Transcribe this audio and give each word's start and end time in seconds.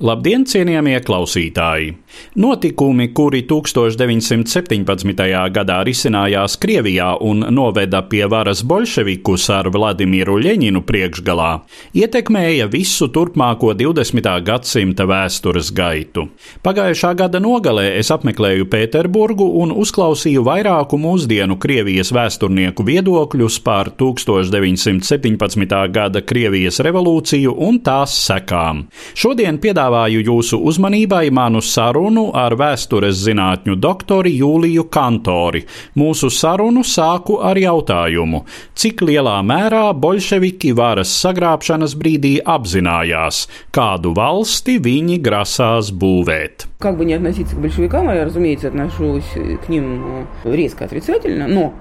Labdien, 0.00 0.46
cienījamie 0.48 0.96
klausītāji! 1.04 1.90
Notikumi, 2.40 3.10
kuri 3.12 3.42
1917. 3.44 5.26
gadā 5.52 5.76
risinājās 5.84 6.54
Krievijā 6.62 7.10
un 7.20 7.44
noveda 7.52 8.00
pie 8.08 8.22
varas 8.32 8.62
bolševikus 8.64 9.44
ar 9.52 9.68
Vladimiru 9.74 10.38
Ļeņinu 10.40 10.80
priekšgalā, 10.88 11.50
ietekmēja 12.00 12.70
visu 12.72 13.10
turpmāko 13.12 13.74
20. 13.76 14.30
gadsimta 14.46 15.04
vēstures 15.10 15.68
gaitu. 15.76 16.28
Pagājušā 16.64 17.12
gada 17.20 17.42
nogalē 17.44 17.90
es 17.98 18.08
apmeklēju 18.14 18.70
Pēterburgu 18.72 19.50
un 19.60 19.76
uzklausīju 19.84 20.46
vairāku 20.48 20.96
mūsdienu 21.02 21.58
Krievijas 21.60 22.14
vēsturnieku 22.16 22.88
viedokļus 22.88 23.60
par 23.68 23.92
1917. 24.00 25.76
gada 25.92 26.24
Krievijas 26.24 26.80
revolūciju 26.88 27.52
un 27.68 27.82
tās 27.84 28.16
sekām. 28.24 28.86
Šodien 29.12 29.60
piedāvāju 29.89 30.21
jūsu 30.27 30.59
uzmanībai 30.69 31.29
manu 31.33 31.61
sarunu 31.65 32.27
ar 32.37 32.53
vēstures 32.59 33.17
zinātņu 33.25 33.77
doktori 33.81 34.35
Jūliju 34.37 34.85
Kantori. 34.93 35.63
Mūsu 35.97 36.29
sarunu 36.29 36.83
sāku 36.85 37.39
ar 37.41 37.57
jautājumu, 37.57 38.43
cik 38.77 39.01
lielā 39.09 39.39
mērā 39.47 39.87
bolševiki 39.97 40.75
varas 40.77 41.13
sagrābšanas 41.23 41.95
brīdī 41.97 42.35
apzinājās, 42.55 43.45
kādu 43.73 44.13
valsti 44.17 44.77
viņi 44.85 45.17
grasās 45.25 45.89
būvēt. 45.89 46.69
Как 46.79 46.97
бы 46.97 47.05
не 47.05 47.15
относиться 47.15 47.55
к 47.55 47.59
большевикам, 47.59 48.09
а 48.09 48.15
я, 48.15 48.25
разумеется, 48.25 48.67
отношусь 48.67 49.31
к 49.65 49.69
ним 49.69 50.27
э, 50.43 50.55
резко 50.55 50.85
отрицательно, 50.85 51.47
но 51.47 51.73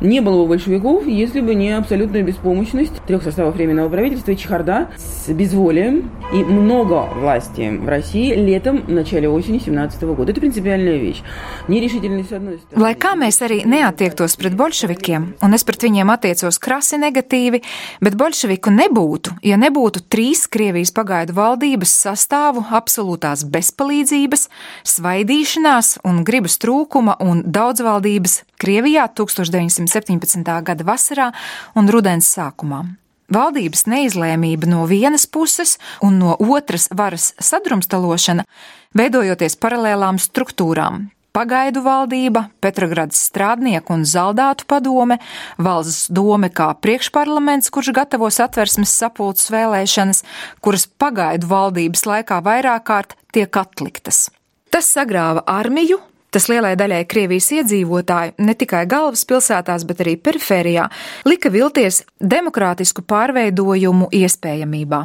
не 0.00 0.20
было 0.20 0.42
бы 0.42 0.48
большевиков, 0.48 1.06
если 1.06 1.40
бы 1.40 1.54
не 1.54 1.70
абсолютная 1.76 2.22
беспомощность 2.22 2.94
трех 3.06 3.22
составов 3.22 3.54
Временного 3.54 3.88
правительства 3.88 4.32
и 4.32 4.36
чехарда 4.36 4.88
с 4.96 5.28
безволием 5.28 6.10
и 6.32 6.42
много 6.42 7.08
власти 7.16 7.68
в 7.76 7.88
России 7.88 8.34
летом, 8.34 8.82
в 8.82 8.90
начале 8.90 9.28
осени 9.28 9.58
17 9.58 10.02
года. 10.02 10.32
Это 10.32 10.40
принципиальная 10.40 10.96
вещь. 10.96 11.22
Нерешительность 11.68 12.30
с 12.30 12.32
одной 12.32 12.58
стороны. 12.58 12.80
Lai 12.80 12.94
kā 12.96 13.12
mēs 13.18 13.40
arī 13.44 13.60
neatiektos 13.68 14.36
pret 14.40 14.54
bolševikiem, 14.56 15.26
un 15.44 15.56
es 15.56 15.64
pret 15.68 15.84
viņiem 15.84 16.10
attiecos 16.14 16.58
krasi 16.62 16.96
negatīvi, 17.00 17.60
bet 18.00 18.16
bolševiku 18.16 18.72
nebūtu, 18.72 19.36
ja 19.44 19.58
nebūtu 19.60 20.04
trīs 20.08 20.46
Krievijas 20.50 20.94
pagaidu 20.96 21.36
valdības 21.36 21.92
sastāvu 22.06 22.64
absolūtās 22.70 23.44
bezpalīdzības, 23.52 24.48
svaidīšanās 24.94 25.98
un 26.08 26.22
gribas 26.24 26.56
trūkuma 26.62 27.18
un 27.20 27.44
daudzvaldības 27.44 28.40
Krievijā 28.60 29.06
1917. 29.87 30.61
gada 30.65 30.87
vasarā 30.87 31.31
un 31.75 31.89
rudens 31.89 32.29
sākumā. 32.35 32.83
Valdības 33.33 33.87
neizlēmība 33.89 34.69
no 34.69 34.83
vienas 34.85 35.25
puses 35.25 35.79
un 36.05 36.19
no 36.21 36.35
otras 36.37 36.85
varas 36.93 37.31
sadrumstalošana, 37.41 38.45
veidojoties 38.93 39.57
paralēlām 39.57 40.21
struktūrām. 40.21 41.07
Pagaidu 41.35 41.81
valdība, 41.83 42.45
Petrograds 42.63 43.17
strādnieku 43.27 43.91
un 43.91 44.05
zaldātu 44.07 44.63
padome, 44.71 45.17
valsts 45.59 46.07
dome 46.07 46.47
kā 46.47 46.69
priekšparlaments, 46.79 47.73
kurš 47.75 47.91
gatavo 47.97 48.29
satversmes 48.31 48.93
sapulces 48.95 49.51
vēlēšanas, 49.51 50.23
kuras 50.63 50.87
pagaidu 50.87 51.49
valdības 51.51 52.05
laikā 52.07 52.39
vairāk 52.45 52.87
kārt 52.87 53.17
tiek 53.35 53.51
atliktas. 53.59 54.29
Tas 54.71 54.87
sagrāva 54.95 55.43
armiju, 55.49 55.99
Tas 56.35 56.49
lielai 56.51 56.73
daļai 56.75 57.05
Krievijas 57.07 57.45
iedzīvotāju, 57.55 58.33
ne 58.43 58.53
tikai 58.59 58.81
galvaspilsētās, 58.91 59.85
bet 59.87 60.01
arī 60.03 60.17
perifērijā, 60.19 60.89
lika 61.23 61.47
vilties 61.53 62.01
demokrātisku 62.19 63.05
pārveidojumu 63.07 64.09
iespējamībā. 64.19 64.99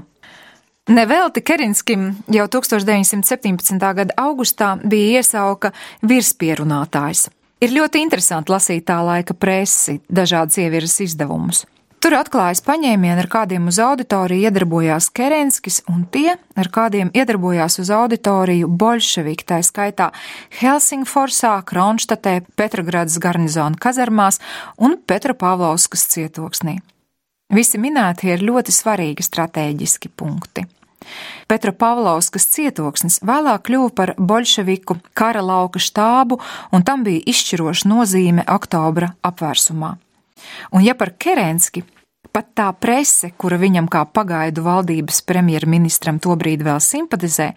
Nevelti 0.90 1.44
Kerinskim 1.46 2.08
jau 2.34 2.48
1917. 2.50 3.78
gada 3.78 4.16
augustā 4.18 4.72
bija 4.82 5.20
iesauka 5.20 5.70
virspierunātājs. 6.02 7.28
Ir 7.62 7.76
ļoti 7.78 8.02
interesanti 8.02 8.50
lasīt 8.50 8.88
tā 8.90 8.98
laika 9.06 9.36
presi, 9.38 10.00
dažādas 10.10 10.58
ieviras 10.58 10.98
izdevumus. 11.04 11.62
Tur 12.00 12.14
atklājas 12.16 12.62
paņēmieni, 12.64 13.20
ar 13.20 13.26
kādiem 13.28 13.66
uz 13.68 13.76
auditoriju 13.84 14.48
iedarbojās 14.48 15.10
Kerenskis, 15.12 15.82
un 15.92 16.06
tie, 16.08 16.38
ar 16.56 16.70
kādiem 16.72 17.10
iedarbojās 17.12 17.76
uz 17.82 17.90
auditoriju 17.92 18.70
bolševiki, 18.72 19.44
tā 19.44 19.58
skaitā 19.60 20.06
Helsingforsā, 20.62 21.58
Kronštatē, 21.68 22.38
Petrogradas 22.56 23.20
garnizona 23.20 23.76
kazarmās 23.76 24.40
un 24.80 24.96
Petropavlovskas 24.96 26.08
cietoksnī. 26.14 26.78
Visi 27.52 27.76
minētie 27.76 28.32
ir 28.32 28.48
ļoti 28.48 28.72
svarīgi 28.72 29.26
stratēģiski 29.26 30.14
punkti. 30.16 30.64
Petropavlovskas 31.52 32.48
cietoksnis 32.54 33.20
vēlāk 33.20 33.68
kļuva 33.68 33.92
par 33.92 34.16
bolševiku 34.16 35.02
kara 35.12 35.44
lauka 35.44 35.82
štābu, 35.82 36.40
un 36.72 36.80
tam 36.80 37.04
bija 37.04 37.28
izšķiroša 37.28 37.92
nozīme 37.92 38.48
oktobra 38.48 39.18
apvērsumā. 39.20 39.98
Un 40.72 40.84
ja 40.84 40.94
par 40.98 41.14
Kerenski, 41.18 41.84
pat 42.32 42.50
tā 42.54 42.68
prese, 42.78 43.32
kura 43.38 43.58
viņam 43.60 43.88
kā 43.90 44.04
pagaidu 44.06 44.64
valdības 44.66 45.22
premjerministram 45.26 46.20
tobrīd 46.22 46.64
vēl 46.66 46.80
simpatizē, 46.84 47.52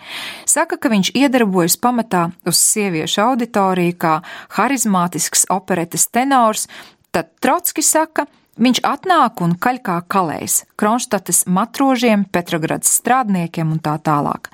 saka, 0.49 0.77
ka 0.77 0.91
viņš 0.93 1.13
iedarbojas 1.17 1.77
pamatā 1.81 2.29
uz 2.49 2.61
sieviešu 2.61 3.21
auditoriju 3.27 3.97
kā 4.01 4.19
harizmātisks 4.57 5.45
operetes 5.53 6.07
tenors, 6.09 6.67
tad 7.13 7.33
Trotski 7.41 7.85
saka, 7.85 8.27
Viņš 8.53 8.83
atnāk 8.85 9.41
un 9.41 9.55
kaļ 9.57 9.79
kā 9.81 9.95
kalējs, 10.13 10.59
Kronštates 10.77 11.47
matrožiem, 11.49 12.27
Petrogradas 12.29 12.91
strādniekiem 12.99 13.71
un 13.73 13.79
tā 13.81 13.95
tālāk. 13.97 14.51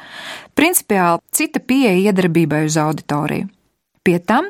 Principiāli 0.56 1.20
cita 1.36 1.60
pieeja 1.60 1.98
iedarbībai 2.08 2.64
uz 2.70 2.80
auditoriju. 2.80 3.50
Pie 4.10 4.18
tam 4.26 4.48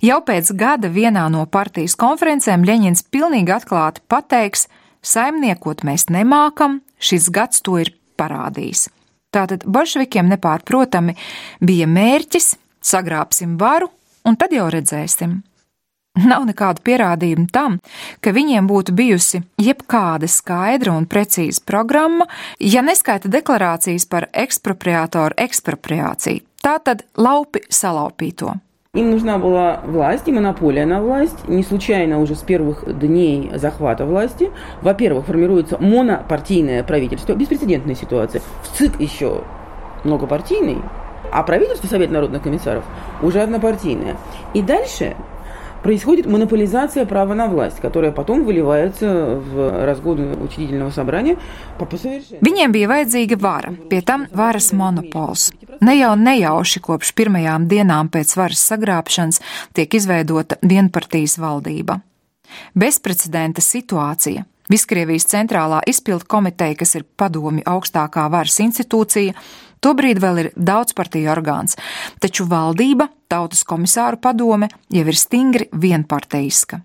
jau 0.00 0.22
pēc 0.24 0.54
gada 0.56 0.88
vienā 0.88 1.26
no 1.28 1.42
partijas 1.44 1.92
konferencēm 2.00 2.62
Ļeņins 2.64 3.02
pilnīgi 3.12 3.52
atklāti 3.52 4.00
pateiks, 4.08 4.70
saimniekot 5.04 5.82
mēs 5.84 6.06
nemākam, 6.08 6.78
šis 6.96 7.26
gads 7.28 7.60
to 7.60 7.76
ir 7.82 7.90
parādījis. 8.16 8.86
Tātad 9.36 9.66
bolševikiem 9.68 10.30
nepārprotami 10.32 11.12
bija 11.60 11.90
mērķis 11.92 12.54
sagrābsim 12.80 13.58
varu, 13.60 13.90
un 14.24 14.40
tad 14.40 14.56
jau 14.56 14.70
redzēsim. 14.72 15.42
Nav 16.24 16.48
nekādu 16.48 16.80
pierādījumu 16.88 17.46
tam, 17.52 17.76
ka 18.24 18.32
viņiem 18.32 18.64
būtu 18.64 18.96
bijusi 18.96 19.42
jebkāda 19.60 20.24
skaidra 20.24 20.96
un 20.96 21.04
precīza 21.04 21.60
programma, 21.68 22.30
ja 22.56 22.80
neskaita 22.80 23.28
deklarācijas 23.28 24.08
par 24.08 24.30
ekspropriātoru 24.32 25.36
ekspropriāciju. 25.36 26.46
Tā 26.64 26.78
tad 26.80 27.04
laupi 27.20 27.66
salaupīto. 27.68 28.56
Им 28.94 29.10
нужна 29.10 29.38
была 29.38 29.80
власть 29.86 30.28
и 30.28 30.32
монополия 30.32 30.84
на 30.84 31.00
власть. 31.00 31.48
Не 31.48 31.62
случайно 31.62 32.20
уже 32.20 32.34
с 32.34 32.42
первых 32.42 32.84
дней 32.98 33.50
захвата 33.54 34.04
власти, 34.04 34.50
во-первых, 34.82 35.24
формируется 35.24 35.78
монопартийное 35.78 36.84
правительство, 36.84 37.32
беспрецедентная 37.32 37.94
ситуация. 37.94 38.42
В 38.62 38.76
ЦИК 38.76 39.00
еще 39.00 39.44
многопартийный, 40.04 40.76
а 41.32 41.42
правительство, 41.42 41.86
Совет 41.86 42.10
народных 42.10 42.42
комиссаров, 42.42 42.84
уже 43.22 43.40
однопартийное. 43.40 44.18
И 44.52 44.60
дальше 44.60 45.16
происходит 45.83 46.25
монополизация 46.25 47.05
права 47.05 47.33
на 47.33 47.47
власть, 47.47 47.79
которая 47.79 48.11
потом 48.11 48.43
выливается 48.43 49.39
в 49.39 49.85
разгоны 49.85 50.35
учредительного 50.37 50.91
собрания 50.91 51.37
по 51.79 51.85
совершенно. 51.97 52.41
Viņiem 52.41 52.71
bija 52.71 52.87
vajadzīga 52.87 53.37
vara, 53.39 53.71
pie 53.89 54.01
tam 54.01 54.27
varas 54.33 54.73
monopols. 54.73 55.51
Ne 55.81 55.97
jau 55.99 56.15
nejauši 56.15 56.81
kopš 56.81 57.13
pirmajām 57.13 57.67
dienām 57.69 58.09
pēc 58.09 58.35
varas 58.35 58.63
sagrābšanas 58.67 59.41
tiek 59.73 59.93
izveidota 59.93 60.57
vienpartijas 60.61 61.37
valdība. 61.37 62.01
Bezprecedenta 62.75 63.61
situācija. 63.61 64.45
Viskrievijas 64.72 65.26
centrālā 65.28 65.82
izpildu 65.90 66.24
komiteja, 66.32 66.78
kas 66.80 66.96
ir 66.96 67.04
padomi 67.20 67.64
augstākā 67.68 68.24
varas 68.32 68.56
institūcija, 68.64 69.36
Tobrīd 69.82 70.20
vēl 70.22 70.38
ir 70.38 70.48
daudzpartiju 70.54 71.30
orgāns, 71.32 71.74
taču 72.22 72.46
valdība, 72.46 73.08
tautas 73.26 73.64
komisāru 73.66 74.20
padome 74.22 74.68
jau 74.94 75.02
ir 75.02 75.18
stingri 75.18 75.66
vienparteiska. 75.74 76.78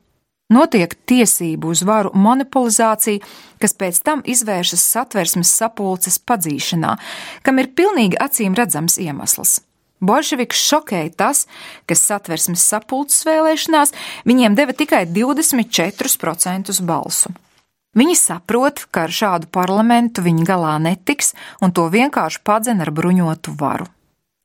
Notiek 0.49 0.95
tiesību 1.05 1.69
uz 1.75 1.83
varu 1.85 2.13
monopolizācija, 2.17 3.21
kas 3.61 3.75
pēc 3.77 4.01
tam 4.01 4.23
izvēršas 4.25 4.85
satversmes 4.95 5.51
sapulces 5.59 6.17
padzīšanā, 6.23 6.95
kam 7.43 7.61
ir 7.61 7.73
pilnīgi 7.77 8.17
acīm 8.23 8.57
redzams 8.57 8.97
iemesls. 9.03 9.59
Bolševiks 10.01 10.61
šokēja 10.69 11.13
tas, 11.19 11.45
ka 11.85 11.97
satversmes 11.97 12.63
sapulces 12.63 13.25
vēlēšanās 13.27 13.93
viņiem 14.29 14.57
deva 14.57 14.73
tikai 14.77 15.03
24% 15.09 16.81
balsu. 16.87 17.37
Viņi 17.97 18.15
saprot, 18.19 18.83
ka 18.93 19.07
ar 19.07 19.13
šādu 19.13 19.49
parlamentu 19.49 20.21
viņi 20.25 20.45
galā 20.45 20.75
netiks 20.81 21.33
un 21.65 21.73
to 21.73 21.87
vienkārši 21.89 22.43
padzen 22.45 22.83
ar 22.83 22.91
bruņotu 22.93 23.55
varu. 23.57 23.87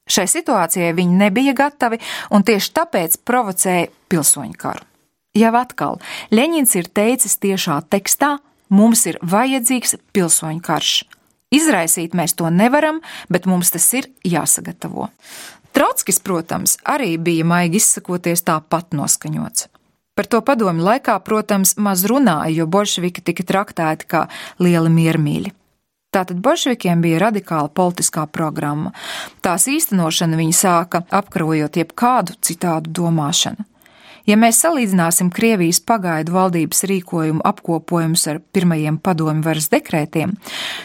Šai 0.09 0.25
situācijai 0.29 0.95
viņi 0.97 1.19
nebija 1.21 1.55
gatavi 1.57 2.01
un 2.35 2.45
tieši 2.47 2.73
tāpēc 2.79 3.21
provocēja 3.29 3.91
pilsoņu 4.11 4.57
karu. 4.59 4.89
Jau 5.37 5.53
atkal, 5.57 6.01
Leņņņins 6.35 6.75
ir 6.77 6.89
teicis 6.93 7.39
tiešā 7.41 7.79
tekstā, 7.93 8.35
mums 8.69 9.07
ir 9.09 9.21
vajadzīgs 9.25 9.97
pilsoņu 10.13 10.61
karš. 10.65 10.97
Izraisīt 11.53 12.17
mēs 12.17 12.37
to 12.37 12.49
nevaram, 12.53 13.01
bet 13.33 13.49
mums 13.49 13.73
tas 13.73 13.87
ir 13.97 14.09
jāsagatavo. 14.25 15.09
Trotskis, 15.73 16.21
protams, 16.21 16.77
arī 16.85 17.15
bija 17.17 17.47
maigi 17.49 17.81
izsakoties 17.81 18.45
tāpat 18.45 18.93
noskaņots. 18.97 19.72
Par 20.23 20.29
to 20.31 20.39
padomu 20.47 20.85
laikā, 20.87 21.17
protams, 21.27 21.73
maz 21.83 22.05
runāja, 22.07 22.53
jo 22.55 22.69
bolševiki 22.71 23.25
tika 23.27 23.43
traktēti 23.43 24.07
kā 24.07 24.21
lieli 24.63 24.93
miermīļi. 24.95 25.51
Tātad 26.15 26.39
bolševikiem 26.45 27.03
bija 27.03 27.19
radikāla 27.25 27.67
politiskā 27.75 28.29
programma. 28.31 28.93
Tās 29.43 29.67
īstenošana 29.67 30.39
viņi 30.39 30.55
sāka 30.55 31.03
apkarojot 31.11 31.81
jebkādu 31.83 32.39
citādu 32.39 32.95
domāšanu. 33.01 33.67
Ja 34.29 34.37
mēs 34.39 34.61
salīdzināsim 34.63 35.33
Krievijas 35.35 35.81
pagaidu 35.83 36.35
valdības 36.37 36.85
rīkojumu 36.87 37.43
apkopojumus 37.49 38.27
ar 38.31 38.39
pirmajiem 38.55 39.01
padomju 39.03 39.43
varas 39.47 39.67
dekrētiem, 39.73 40.37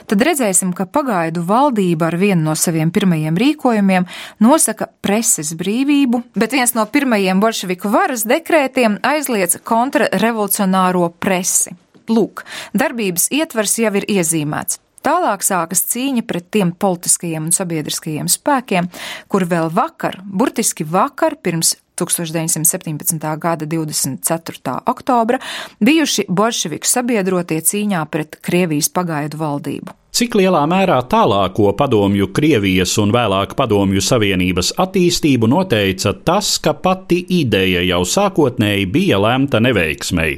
tad 0.10 0.26
redzēsim, 0.26 0.72
ka 0.74 0.88
pagaidu 0.90 1.44
valdība 1.46 2.10
ar 2.10 2.18
vienu 2.18 2.48
no 2.48 2.56
saviem 2.58 2.92
pirmajiem 2.94 3.38
rīkojumiem 3.38 4.08
nosaka 4.42 4.90
preses 5.06 5.54
brīvību, 5.60 6.24
bet 6.34 6.58
viens 6.58 6.74
no 6.78 6.88
pirmajiem 6.90 7.44
bolševiku 7.44 7.94
varas 7.94 8.26
dekrētiem 8.30 9.00
aizliedz 9.06 9.60
kontrarevolucionāro 9.68 11.12
presi. 11.22 11.76
Lūk, 12.08 12.46
darbības 12.74 13.30
ietvers 13.36 13.78
jau 13.84 13.94
ir 14.00 14.06
iezīmēts. 14.18 14.80
Tālāk 15.08 15.44
sākas 15.46 15.86
cīņa 15.88 16.24
pret 16.28 16.50
tiem 16.52 16.74
politiskajiem 16.76 17.48
un 17.48 17.54
sabiedriskajiem 17.56 18.28
spēkiem, 18.32 18.90
kur 19.32 19.46
vēl 19.48 19.70
vakar, 19.72 20.18
burtiski 20.26 20.88
vakar, 20.88 21.38
pirms 21.40 21.76
1917. 21.99 23.39
gada 23.39 23.67
24. 23.67 24.79
oktobra 24.87 25.39
bijuši 25.81 26.27
bolševiku 26.29 26.89
sabiedrotie 26.89 27.61
cīņā 27.61 28.05
pret 28.11 28.39
Krievijas 28.43 28.89
pagaidu 28.93 29.41
valdību. 29.43 29.99
Cik 30.13 30.35
lielā 30.37 30.61
mērā 30.69 30.99
tālāko 31.09 31.71
padomju 31.73 32.27
Krievijas 32.37 32.93
un 33.01 33.15
vēlāk 33.15 33.55
padomju 33.57 34.03
Savienības 34.05 34.75
attīstību 34.83 35.49
noteica 35.49 36.13
tas, 36.13 36.51
ka 36.61 36.75
pati 36.77 37.23
ideja 37.39 37.81
jau 37.87 38.03
sākotnēji 38.05 38.91
bija 38.93 39.17
lemta 39.25 39.63
neveiksmei, 39.65 40.35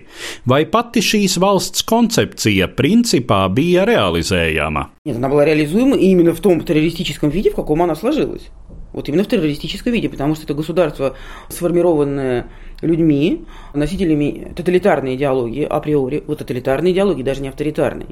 vai 0.46 0.60
pati 0.70 1.02
šīs 1.02 1.34
valsts 1.42 1.82
koncepcija 1.90 2.70
principā 2.78 3.48
bija 3.50 3.82
realizējama? 3.90 4.92
Нет, 5.04 5.16
она 5.16 5.28
была 5.28 5.44
реализуема 5.44 5.96
именно 5.96 6.32
в 6.34 6.40
том 6.40 6.60
террористическом 6.60 7.30
виде, 7.30 7.50
в 7.50 7.56
каком 7.56 7.82
она 7.82 7.96
сложилась. 7.96 8.50
Вот 8.93 9.07
именно 9.07 9.23
в 9.23 9.27
террористическом 9.27 9.93
виде, 9.93 10.09
потому 10.09 10.35
что 10.35 10.45
это 10.45 10.53
государство, 10.53 11.15
сформированное 11.49 12.47
людьми, 12.81 13.45
носителями 13.73 14.51
тоталитарной 14.55 15.15
идеологии 15.15 15.63
априори, 15.63 16.23
вот 16.25 16.39
тоталитарной 16.39 16.91
идеологии, 16.91 17.23
даже 17.23 17.41
не 17.41 17.49
авторитарной. 17.49 18.07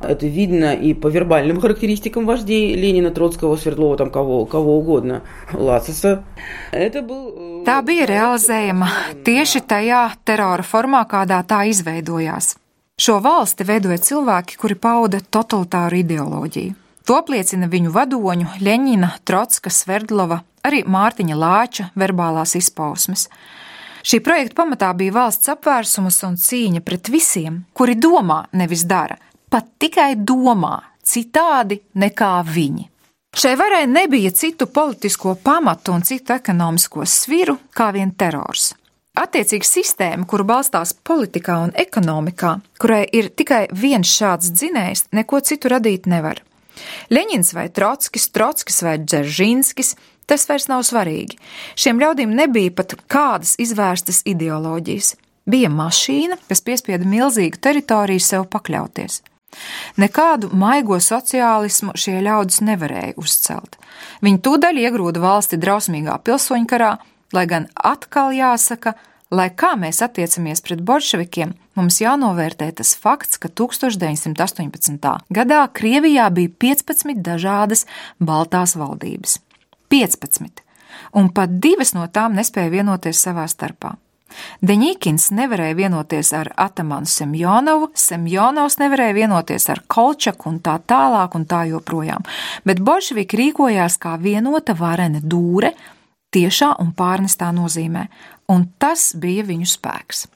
Это 0.00 0.26
видно 0.26 0.74
и 0.74 0.94
по 0.94 1.08
вербальным 1.08 1.60
характеристикам 1.60 2.24
вождей 2.24 2.76
Ленина, 2.76 3.10
Троцкого, 3.10 3.56
Свердлова, 3.56 3.96
там 3.96 4.10
кого, 4.10 4.46
кого 4.46 4.78
угодно, 4.78 5.22
Лацеса. 5.52 6.24
Это 6.70 7.02
был... 7.02 7.64
Tā 7.66 7.82
bija 7.82 8.06
realizējama 8.06 8.86
tieši 9.26 9.60
tajā 9.66 10.04
terora 10.24 10.62
formā, 10.62 11.02
kādā 11.10 11.42
tā 11.44 11.64
izveidojās. 11.68 12.54
Šo 12.98 13.18
valsti 13.20 13.66
veidoja 13.66 13.98
cilvēki, 13.98 14.56
kuri 14.56 14.78
pauda 14.78 15.18
totalitāru 15.20 15.98
ideoloģiju. 16.00 16.87
To 17.08 17.16
apliecina 17.16 17.64
viņu 17.72 17.88
vadoņu 17.94 18.58
Ļeņina, 18.60 19.08
Trotska, 19.24 19.70
Sverdlova, 19.72 20.42
arī 20.68 20.82
Mārtiņa 20.84 21.36
Lāča 21.40 21.86
verbālās 21.96 22.52
izpausmes. 22.58 23.30
Šī 24.04 24.20
projekta 24.20 24.58
pamatā 24.60 24.90
bija 24.96 25.14
valsts 25.16 25.48
apvērsums 25.48 26.18
un 26.28 26.36
cīņa 26.36 26.82
pret 26.84 27.08
visiem, 27.08 27.62
kuri 27.72 27.96
domā, 27.96 28.42
nevis 28.52 28.84
dara, 28.84 29.16
pat 29.48 29.70
tikai 29.80 30.18
domā, 30.20 30.74
citādi 31.00 31.78
nekā 31.96 32.32
viņi. 32.44 32.84
Šai 33.38 33.54
varai 33.56 33.86
nebija 33.88 34.34
citu 34.36 34.68
politisko 34.68 35.38
pamatu 35.40 35.94
un 35.96 36.04
citu 36.04 36.34
ekonomisko 36.36 37.06
sviru 37.08 37.56
kā 37.72 37.88
vien 37.96 38.12
terors. 38.12 38.74
Attiecīga 39.16 39.64
sistēma, 39.64 40.28
kuru 40.28 40.44
balstās 40.44 40.92
politikā 40.92 41.56
un 41.64 41.72
ekonomikā, 41.72 42.52
kurai 42.76 43.06
ir 43.16 43.32
tikai 43.32 43.64
viens 43.72 44.12
šāds 44.12 44.52
dzinējs, 44.52 45.06
neko 45.16 45.40
citu 45.40 45.72
radīt 45.72 46.04
nevar. 46.04 46.44
Leņņņins 47.14 47.54
vai 47.56 47.68
Trotskis, 47.74 48.28
Trotskis 48.34 48.82
vai 48.84 48.98
Dzeržinskis, 49.02 49.94
tas 50.28 50.44
vairs 50.48 50.68
nav 50.70 50.84
svarīgi. 50.88 51.38
Šiem 51.78 52.00
ļaudīm 52.02 52.34
nebija 52.36 52.74
pat 52.76 52.96
kādas 53.10 53.56
izvērstas 53.60 54.22
ideoloģijas. 54.28 55.14
Bija 55.48 55.70
mašīna, 55.72 56.36
kas 56.50 56.64
piespieda 56.64 57.08
milzīgu 57.08 57.60
teritoriju 57.64 58.20
sev 58.20 58.48
pakļauties. 58.52 59.22
Nekādu 59.96 60.50
maigo 60.52 60.98
sociālismu 61.00 61.94
šie 61.96 62.18
ļaudis 62.26 62.60
nevarēja 62.68 63.16
uzcelt. 63.16 63.78
Viņi 64.20 64.42
tūdaļ 64.44 64.82
iegrūda 64.84 65.22
valsti 65.24 65.56
drausmīgā 65.56 66.18
pilsoņkarā, 66.26 66.90
lai 67.32 67.46
gan 67.48 67.70
atkal 67.80 68.34
jāsaka, 68.36 68.92
Lai 69.28 69.50
kā 69.52 69.74
mēs 69.76 70.00
attiecamies 70.00 70.62
pret 70.64 70.80
bolševikiem, 70.88 71.50
mums 71.78 72.00
jānovērtē 72.02 72.70
tas 72.80 72.94
fakts, 72.98 73.38
ka 73.38 73.48
1918. 73.48 75.12
gadā 75.30 75.60
Krievijā 75.72 76.26
bija 76.34 76.50
15 76.66 77.22
dažādas 77.24 77.86
baltās 78.18 78.74
valdības. 78.78 79.38
15, 79.88 80.60
un 81.16 81.30
pat 81.32 81.56
divas 81.62 81.94
no 81.96 82.04
tām 82.12 82.36
nespēja 82.36 82.74
vienoties 82.74 83.22
savā 83.24 83.46
starpā. 83.48 83.94
Deņīkins 84.60 85.30
nevarēja 85.32 85.76
vienoties 85.78 86.34
ar 86.36 86.50
Atamanu 86.60 87.08
Semjonovu, 87.08 87.88
Semjonovs 87.96 88.76
nevarēja 88.82 89.16
vienoties 89.16 89.68
ar 89.72 89.80
Kolčaku 89.88 90.50
un 90.52 90.58
tā 90.64 90.76
tālāk 90.84 91.36
un 91.38 91.46
tā 91.48 91.62
joprojām, 91.70 92.26
bet 92.68 92.82
bolševiki 92.84 93.40
rīkojās 93.40 93.96
kā 94.02 94.18
vienota 94.20 94.76
varene 94.76 95.22
dūre, 95.24 95.72
tiešā 96.34 96.74
un 96.82 96.92
pārnestā 96.96 97.48
nozīmē, 97.56 98.08
un 98.52 98.68
tas 98.78 99.14
bija 99.16 99.46
viņu 99.48 99.70
spēks. 99.72 100.26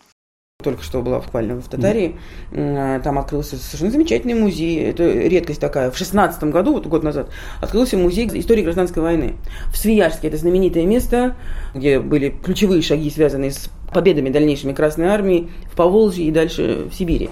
Только 0.63 0.83
что 0.83 1.03
была 1.03 1.19
буквально 1.19 1.61
в 1.61 1.69
Татарии, 1.69 2.17
там 2.51 3.19
открылся 3.19 3.57
совершенно 3.57 3.91
замечательный 3.91 4.35
музей, 4.35 4.81
это 4.85 5.05
редкость 5.11 5.61
такая, 5.61 5.91
в 5.91 5.99
16 5.99 6.45
году, 6.45 6.75
вот 6.75 6.87
год 6.87 7.03
назад, 7.03 7.29
открылся 7.61 7.97
музей 7.97 8.29
истории 8.33 8.63
гражданской 8.63 9.03
войны. 9.03 9.35
В 9.73 9.77
Свияжске, 9.77 10.29
это 10.29 10.37
знаменитое 10.37 10.87
место, 10.87 11.37
где 11.75 11.99
были 11.99 12.31
ключевые 12.31 12.83
шаги, 12.83 13.11
связанные 13.11 13.51
с 13.51 13.69
победами 13.93 14.31
дальнейшими 14.31 14.73
Красной 14.73 15.09
Армии 15.09 15.51
в 15.71 15.77
Поволжье 15.77 16.25
и 16.25 16.31
дальше 16.31 16.89
в 16.91 16.95
Сибири. 16.95 17.31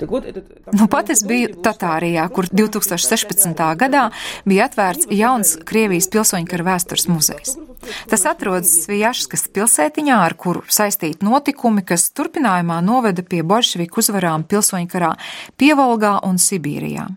Nu, 0.00 0.86
pat 0.88 1.10
es 1.12 1.20
biju 1.28 1.60
Tatārijā, 1.60 2.24
kur 2.32 2.46
2016. 2.48 3.52
gadā 3.76 4.06
bija 4.48 4.70
atvērts 4.70 5.10
jauns 5.12 5.58
Krievijas 5.68 6.08
pilsoņu 6.08 6.48
kara 6.48 6.64
vēstures 6.70 7.04
muzejs. 7.12 7.69
Tas 8.10 8.26
atrodas 8.28 8.72
Svijaškas 8.84 9.46
pilsētiņā, 9.54 10.18
ar 10.26 10.36
kuru 10.38 10.62
saistīti 10.68 11.24
notikumi, 11.26 11.84
kas 11.86 12.10
turpinājumā 12.16 12.80
noveda 12.84 13.24
pie 13.26 13.42
bolševiku 13.46 14.02
uzvarām 14.02 14.44
pilsoņu 14.48 14.90
karā 14.90 15.14
Pievolgā 15.60 16.18
un 16.28 16.40
Sibīrijā. 16.40 17.08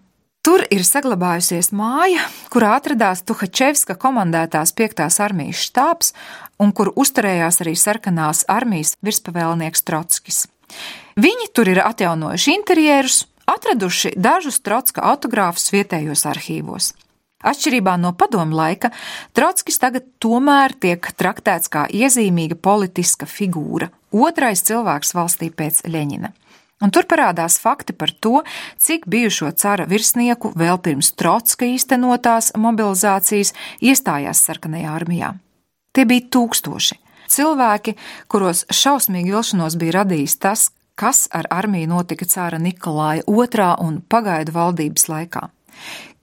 Tur 0.44 0.66
ir 0.76 0.84
saglabājusies 0.84 1.70
māja, 1.72 2.26
kurā 2.52 2.74
atradās 2.76 3.22
Tuhačevska 3.24 3.96
komandētās 3.96 4.74
5. 4.76 5.06
armijas 5.24 5.62
štābs 5.70 6.12
un 6.60 6.74
kur 6.76 6.92
uzturējās 7.00 7.62
arī 7.64 7.78
sarkanās 7.80 8.44
armijas 8.52 8.98
virspavēlnieks 9.08 9.88
Trotskis. 9.88 10.42
Viņi 11.16 11.48
tur 11.56 11.72
ir 11.72 11.80
atjaunojuši 11.86 12.58
interjerus, 12.58 13.22
atraduši 13.48 14.14
dažus 14.20 14.60
Trotska 14.60 15.06
autogrāfus 15.14 15.72
vietējos 15.72 16.26
arhīvos. 16.28 16.92
Atšķirībā 17.44 17.98
no 18.00 18.14
padomu 18.16 18.56
laika, 18.56 18.94
Trotskis 19.36 19.82
tagad 19.82 20.08
tomēr 20.24 20.76
tiek 20.80 21.10
traktēts 21.20 21.72
kā 21.72 21.86
iezīmīga 21.92 22.56
politiska 22.56 23.28
figūra, 23.28 23.90
otrais 24.16 24.64
cilvēks 24.64 25.14
valstī 25.18 25.52
pēc 25.52 25.84
Ļeņina. 25.90 26.32
Un 26.84 26.92
tur 26.92 27.06
parādās 27.08 27.56
fakti 27.64 27.96
par 27.96 28.12
to, 28.12 28.42
cik 28.82 29.06
bijušo 29.08 29.54
cara 29.56 29.86
virsnieku 29.88 30.52
vēl 30.60 30.82
pirms 30.84 31.14
Trotska 31.16 31.68
īstenotās 31.70 32.52
mobilizācijas 32.60 33.54
iestājās 33.80 34.44
sarkanajā 34.44 34.92
armijā. 34.92 35.34
Tie 35.96 36.04
bija 36.10 36.28
tūkstoši. 36.34 37.00
Cilvēki, 37.34 37.96
kuros 38.28 38.66
šausmīgi 38.68 39.32
vilšanos 39.32 39.78
bija 39.80 40.02
radījis 40.02 40.36
tas, 40.44 40.68
kas 41.00 41.28
ar 41.32 41.48
armiju 41.50 41.90
notika 41.94 42.28
cara 42.30 42.60
Nikolāja 42.60 43.24
II 43.28 43.70
un 43.86 44.02
pagaidu 44.10 44.54
valdības 44.54 45.08
laikā. 45.10 45.48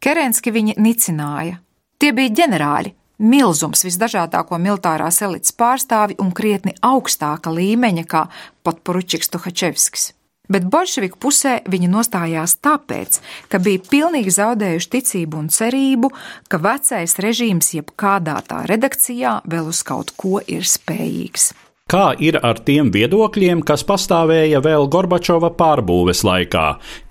Kerenski 0.00 0.52
viņi 0.54 0.78
nicināja. 0.80 1.58
Tie 2.00 2.14
bija 2.16 2.32
ģenerāļi, 2.38 2.94
milzums 3.20 3.84
visdažādāko 3.84 4.56
militārās 4.56 5.20
elites 5.26 5.52
pārstāvi 5.52 6.16
un 6.24 6.32
krietni 6.32 6.72
augstāka 6.80 7.52
līmeņa 7.52 8.06
kā 8.08 8.24
pat 8.64 8.80
Poručiks 8.80 9.28
Tuhačevskis 9.34 10.14
bet 10.50 10.66
bolševiku 10.66 11.18
pusē 11.22 11.52
viņi 11.70 11.88
nostājās 11.92 12.56
tāpēc, 12.64 13.20
ka 13.46 13.60
bija 13.62 13.82
pilnīgi 13.90 14.34
zaudējuši 14.34 14.92
ticību 14.96 15.44
un 15.44 15.50
cerību, 15.54 16.10
ka 16.50 16.58
vecais 16.58 17.14
režīms 17.22 17.74
jebkādā 17.76 18.40
tā 18.48 18.64
redakcijā 18.66 19.40
vēl 19.46 19.70
uz 19.70 19.84
kaut 19.86 20.10
ko 20.18 20.40
ir 20.42 20.66
spējīgs. 20.66 21.52
Kā 21.89 22.15
ir 22.17 22.39
ar 22.41 22.57
tiem 22.65 22.87
viedokļiem, 22.89 23.59
kas 23.61 23.83
pastāvēja 23.85 24.57
vēl 24.65 24.87
Gorbačova 24.89 25.51
pārbūves 25.53 26.23
laikā, 26.25 26.63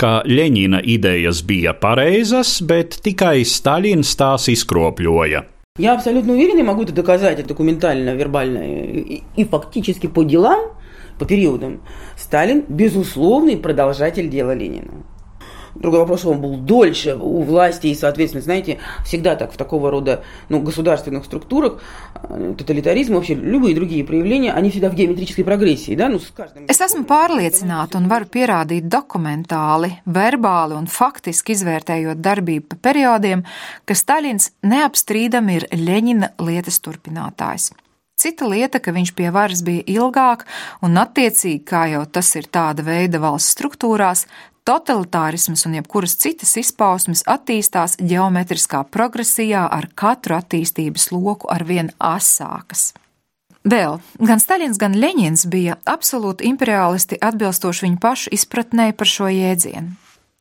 ka 0.03 0.11
Ļeņina 0.27 0.81
idejas 0.83 1.45
bija 1.47 1.77
pareizas, 1.79 2.57
bet 2.59 2.99
tikai 3.07 3.45
Staļins 3.47 4.17
tās 4.19 4.49
izkropļoja? 4.51 5.45
Я 5.79 5.95
абсолютно 5.95 6.33
уверен, 6.33 6.59
я 6.59 6.65
могу 6.65 6.83
это 6.83 6.93
доказать 6.93 7.47
документально, 7.47 8.15
вербально 8.15 8.59
и, 8.63 9.23
и 9.37 9.45
фактически 9.45 10.09
по 10.09 10.25
делам, 10.25 10.73
по 11.19 11.25
периодам, 11.25 11.81
Сталин – 12.17 12.69
безусловный 12.69 13.57
продолжатель 13.57 14.29
дела 14.29 14.55
Ленина. 14.55 15.05
Другой 15.75 16.01
вопрос, 16.01 16.25
он 16.25 16.41
был 16.41 16.57
дольше 16.57 17.17
у 17.17 17.43
власти, 17.43 17.89
и, 17.89 17.95
соответственно, 17.95 18.43
знаете, 18.43 18.79
всегда 19.05 19.35
так 19.35 19.53
в 19.53 19.57
такого 19.57 19.91
рода 19.91 20.23
ну, 20.49 20.61
государственных 20.61 21.25
структурах, 21.25 21.83
э, 22.29 22.55
тоталитаризм, 22.57 23.15
вообще 23.15 23.35
любые 23.35 23.75
другие 23.75 24.05
проявления, 24.05 24.53
они 24.53 24.71
всегда 24.71 24.89
в 24.89 24.95
геометрической 24.95 25.43
прогрессии, 25.43 25.97
да, 25.97 26.09
ну, 26.09 26.21
с 26.21 26.31
каждым... 26.31 26.67
Es 26.67 26.79
esmu 26.79 27.03
pārliecināta 27.11 27.99
un 27.99 28.07
varu 28.07 28.31
pierādīt 28.31 28.87
dokumentāli, 28.87 29.99
verbāli 30.07 30.79
un 30.79 30.87
faktiski 30.87 31.57
izvērtējot 31.59 32.23
darbību 32.23 32.71
pa 32.71 32.81
periodiem, 32.91 33.43
ka 33.85 33.99
Staļins 33.99 34.53
neapstrīdami 34.63 35.59
ir 35.59 35.69
Ļeņina 35.75 36.37
lietas 36.39 36.79
turpinātājs. 36.87 37.73
Cita 38.15 38.47
lieta, 38.47 38.79
ka 38.79 38.95
viņš 38.95 39.11
pie 39.19 39.27
varas 39.35 39.65
bija 39.67 39.83
ilgāk, 39.91 40.47
un 40.87 40.95
attiecīgi, 41.03 41.65
kā 41.67 41.89
jau 41.91 42.05
tas 42.07 42.31
ir 42.39 42.47
tāda 42.47 42.87
veida 42.87 43.19
valsts 43.19 43.57
struktūrās, 43.57 44.29
totalitārisms 44.70 45.66
un 45.66 45.80
jebkuras 45.80 46.14
citas 46.22 46.54
izpausmes 46.62 47.24
attīstās 47.26 47.98
ģeometriskā 47.98 48.84
progresijā 48.94 49.66
ar 49.66 49.90
katru 49.98 50.38
attīstības 50.38 51.10
loku 51.16 51.50
arvien 51.50 51.90
asākas. 51.98 52.92
Vēl 53.70 53.98
gan 54.24 54.40
Staļins, 54.40 54.78
gan 54.80 54.96
Leņņņins 54.96 55.48
bija 55.52 55.80
absolūti 55.90 56.48
imperialisti 56.48 57.18
atbilstoši 57.22 57.86
viņu 57.88 58.00
pašu 58.04 58.32
izpratnē 58.38 58.92
par 58.96 59.10
šo 59.10 59.28
jēdzienu. 59.34 59.98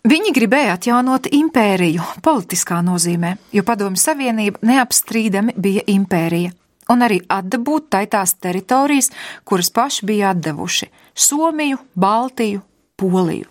Viņi 0.09 0.31
gribēja 0.33 0.77
atjaunot 0.77 1.27
impēriju 1.35 2.05
politiskā 2.25 2.79
nozīmē, 2.87 3.35
jo 3.53 3.65
Padomju 3.67 3.99
Savienība 3.99 4.63
neapstrīdami 4.63 5.57
bija 5.59 5.83
impērija, 5.91 6.55
un 6.93 7.05
arī 7.05 7.19
atdabūt 7.27 7.91
tai 7.97 8.07
tās 8.13 8.37
teritorijas, 8.39 9.11
kuras 9.45 9.73
paši 9.75 10.07
bija 10.07 10.31
atdevuši- 10.37 10.89
Somiju, 11.27 11.79
Baltiju, 11.97 12.63
Poliju. 12.97 13.51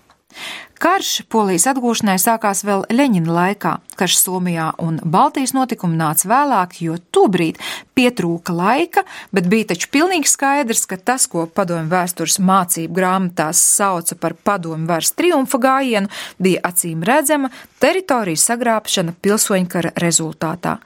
Karš 0.77 1.23
Polijas 1.33 1.65
atgūšanai 1.71 2.19
sākās 2.21 2.61
vēl 2.67 2.83
Leņķina 2.93 3.33
laikā. 3.33 3.71
Karš 3.97 4.19
Somijā 4.21 4.67
un 4.83 4.99
Baltijas 5.01 5.55
notikumi 5.57 5.97
nāca 5.97 6.29
vēlāk, 6.29 6.77
jo 6.85 6.99
tobrīd 7.15 7.57
pietrūka 7.97 8.53
laika, 8.53 9.01
bet 9.33 9.49
bija 9.49 9.71
taču 9.73 9.89
pilnīgi 9.93 10.29
skaidrs, 10.29 10.85
ka 10.89 10.99
tas, 11.01 11.25
ko 11.31 11.47
padomju 11.49 11.89
vēstures 11.89 12.37
mācību 12.37 12.93
grāmatās 12.93 13.63
sauca 13.77 14.19
par 14.21 14.37
padomju 14.37 14.85
varas 14.89 15.15
triumfa 15.17 15.57
gājienu, 15.65 16.13
bija 16.37 16.61
acīm 16.69 17.01
redzama 17.01 17.49
teritorijas 17.81 18.45
sagrābšana 18.51 19.17
pilsoņkara 19.17 19.95
rezultātā 19.97 20.77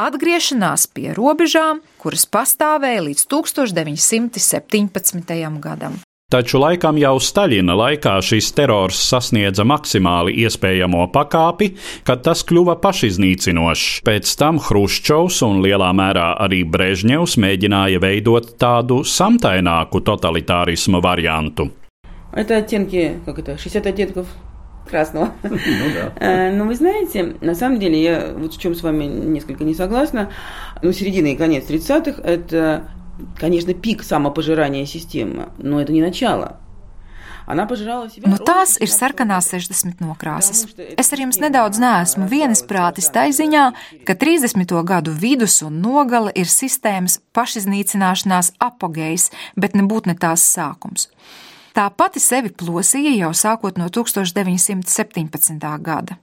atgriešanās 0.00 0.86
pie 0.94 1.10
robežām, 1.16 1.80
kuras 2.00 2.24
pastāvēja 2.30 3.02
līdz 3.08 3.22
1917. 3.32 5.60
gadam. 5.60 5.94
Taču 6.33 6.57
laikam 6.57 6.97
jau 6.97 7.19
Staļina 7.21 7.75
laikā 7.77 8.15
šis 8.25 8.47
terors 8.57 8.97
sasniedza 9.11 9.61
maksimāli 9.61 10.33
iespējamo 10.41 11.03
pakāpi, 11.13 11.69
kad 12.07 12.23
tas 12.25 12.41
kļuva 12.49 12.79
pašiznīcinošs. 12.81 14.01
Pēc 14.07 14.31
tam 14.41 14.57
Hruščovs 14.57 15.43
un 15.45 15.61
lielā 15.61 15.91
mērā 15.93 16.31
arī 16.41 16.63
Brežņevs 16.65 17.37
mēģināja 17.45 18.01
veidot 18.01 18.55
tādu 18.57 19.03
samtaināku 19.05 20.01
totalitārismu 20.01 21.03
variantu. 21.05 21.69
Это 22.33 22.57
оттенки, 22.57 23.19
как 23.25 23.39
это, 23.39 23.57
60 23.57 23.87
оттенков 23.87 24.27
красного. 24.89 25.31
Ну 25.43 25.49
да. 25.93 26.11
Э, 26.19 26.51
Но 26.51 26.63
ну, 26.63 26.69
вы 26.69 26.75
знаете, 26.75 27.35
на 27.41 27.55
самом 27.55 27.79
деле, 27.79 28.01
я 28.01 28.33
вот 28.35 28.53
в 28.53 28.59
чем 28.59 28.75
с 28.75 28.83
вами 28.83 29.05
несколько 29.05 29.63
не 29.63 29.73
согласна, 29.73 30.31
ну, 30.81 30.91
середина 30.91 31.27
и 31.27 31.35
конец 31.35 31.69
30-х, 31.69 32.21
это, 32.23 32.89
конечно, 33.37 33.73
пик 33.73 34.03
самопожирания 34.03 34.85
системы, 34.85 35.49
но 35.57 35.81
это 35.81 35.91
не 35.91 36.01
начало. 36.01 36.59
Nu, 37.47 38.37
tās 38.41 38.73
ir 38.81 38.89
sarkanās 38.89 39.51
60 39.53 39.99
nokrāsas. 40.01 40.63
Es 40.97 41.13
ar 41.13 41.21
jums 41.21 41.37
nedaudz 41.37 41.77
neesmu 41.77 42.25
vienisprātis 42.31 43.11
tai 43.13 43.29
ziņā, 43.37 43.65
ka 44.07 44.15
30. 44.17 44.65
gadu 44.81 45.13
vidus 45.13 45.59
un 45.61 45.77
nogale 45.83 46.33
ir 46.33 46.49
sistēmas 46.49 47.19
pašiznīcināšanās 47.37 48.55
apogejs, 48.57 49.29
bet 49.53 49.77
nebūtu 49.77 50.09
ne 50.09 50.17
tās 50.17 50.41
sākums. 50.41 51.11
Tā 51.77 51.85
pati 51.93 52.23
sevi 52.23 52.49
plosīja 52.49 53.13
jau 53.19 53.33
sākot 53.37 53.77
no 53.77 53.91
1917. 53.93 55.69
gada. 55.85 56.17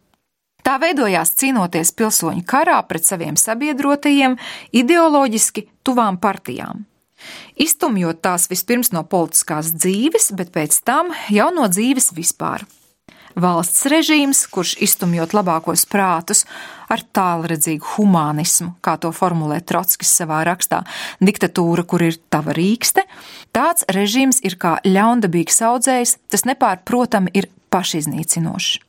Tā 0.67 0.73
veidojās 0.83 1.29
cīnoties 1.39 1.93
pilsoņu 1.95 2.41
karā 2.43 2.81
pret 2.89 3.05
saviem 3.07 3.37
sabiedrotajiem, 3.39 4.33
ideoloģiski 4.75 5.63
tuvām 5.87 6.17
partijām. 6.19 6.81
Iztumjot 7.55 8.19
tās 8.19 8.49
vispirms 8.51 8.91
no 8.91 9.05
politiskās 9.07 9.71
dzīves, 9.71 10.33
bet 10.35 10.51
pēc 10.51 10.75
tam 10.83 11.13
jau 11.31 11.47
no 11.55 11.69
dzīves 11.71 12.11
vispār 12.17 12.67
valsts 13.37 13.85
režīms, 13.87 14.43
kurš 14.51 14.73
iztumjot 14.83 15.35
labākos 15.37 15.85
prātus 15.87 16.43
ar 16.91 17.03
tālredzīgu 17.15 17.93
humanismu, 17.93 18.73
kā 18.81 18.97
to 18.99 19.13
formulē 19.15 19.61
Trotskis 19.61 20.11
savā 20.19 20.41
rakstā, 20.47 20.81
diktatūra, 21.21 21.85
kur 21.87 22.03
ir 22.09 22.17
tava 22.33 22.55
rīkste, 22.57 23.05
tāds 23.55 23.87
režīms 23.93 24.41
ir 24.43 24.57
kā 24.59 24.77
ļaundabīgs 24.83 25.61
audzējs, 25.69 26.17
tas 26.33 26.47
nepārprotami 26.49 27.31
ir 27.37 27.51
pašiznīcinošs. 27.71 28.86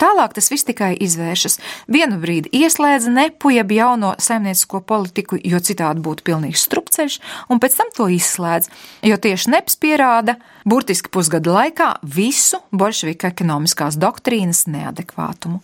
Tālāk 0.00 0.34
tas 0.36 0.50
viss 0.52 0.66
tikai 0.68 0.92
izvēršas. 1.04 1.58
Vienu 1.92 2.18
brīdi 2.22 2.52
ieslēdza 2.54 3.12
nepu 3.14 3.54
jeb 3.54 3.72
jauno 3.74 4.14
saimniecisko 4.22 4.82
politiku, 4.86 5.38
jo 5.40 5.60
citādi 5.64 6.04
būtu 6.04 6.26
pilnīgs 6.26 6.66
strupceļš, 6.68 7.20
un 7.52 7.62
pēc 7.62 7.78
tam 7.80 7.92
to 7.96 8.08
izslēdz, 8.12 8.70
jo 9.10 9.20
tieši 9.26 9.54
neps 9.54 9.78
pierāda 9.80 10.38
burtiski 10.64 11.12
pusgada 11.12 11.54
laikā 11.58 11.90
visu 12.02 12.60
bolševiku 12.72 13.30
ekonomiskās 13.30 13.98
doktrīnas 14.00 14.66
neadekvātumu. 14.70 15.60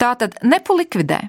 Tātad 0.00 0.36
nepu 0.42 0.74
likvidē, 0.76 1.20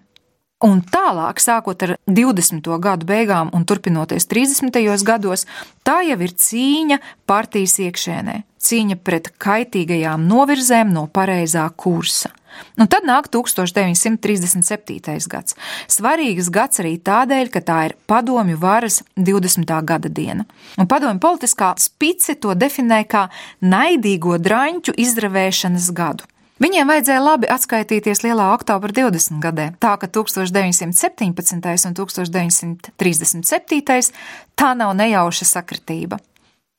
Un 0.65 0.79
tālāk, 0.81 1.37
sākot 1.43 1.83
ar 1.85 1.91
20. 2.09 2.65
gadu 2.81 3.05
beigām 3.05 3.51
un 3.53 3.67
turpinoties 3.69 4.25
30. 4.31 4.73
gados, 5.05 5.45
tā 5.85 5.99
jau 6.07 6.17
ir 6.25 6.33
cīņa 6.33 6.97
partijas 7.29 7.75
iekšēnē, 7.83 8.39
cīņa 8.57 8.97
pret 9.05 9.29
kaitīgajām 9.37 10.25
novirzēm 10.25 10.89
no 10.95 11.05
pareizā 11.05 11.67
kursa. 11.77 12.33
Un 12.79 12.89
tad 12.89 13.05
nāk 13.05 13.29
1937. 13.29 15.29
gads. 15.29 15.53
Svarīgs 15.91 16.49
gads 16.49 16.81
arī 16.81 16.97
tādēļ, 16.97 17.51
ka 17.53 17.61
tā 17.61 17.79
ir 17.89 17.97
padomju 18.09 18.57
varas 18.57 19.03
20. 19.19 19.69
gada 19.85 20.09
diena. 20.09 20.47
Un 20.79 20.89
padomju 20.89 21.21
politiskā 21.21 21.75
spice 21.77 22.39
to 22.41 22.55
definē 22.57 23.03
kā 23.11 23.27
naidīgo 23.61 24.39
draņķu 24.41 24.97
izravēšanas 24.97 25.91
gadu. 25.93 26.25
Viņiem 26.55 26.87
vajadzēja 26.87 27.19
labi 27.19 27.49
atskaitīties 27.51 28.21
Lielā 28.23 28.45
oktobra 28.53 28.87
20 28.95 29.41
gadē, 29.43 29.75
tā 29.75 29.97
ka 29.99 30.07
1917. 30.07 31.89
un 31.89 31.95
1937. 31.99 34.15
tā 34.55 34.69
nav 34.79 34.93
nejauša 34.95 35.45
sakritība. 35.49 36.15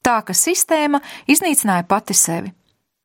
Tā 0.00 0.24
ka 0.24 0.32
sistēma 0.32 1.02
iznīcināja 1.28 1.84
pati 1.90 2.16
sevi. 2.16 2.54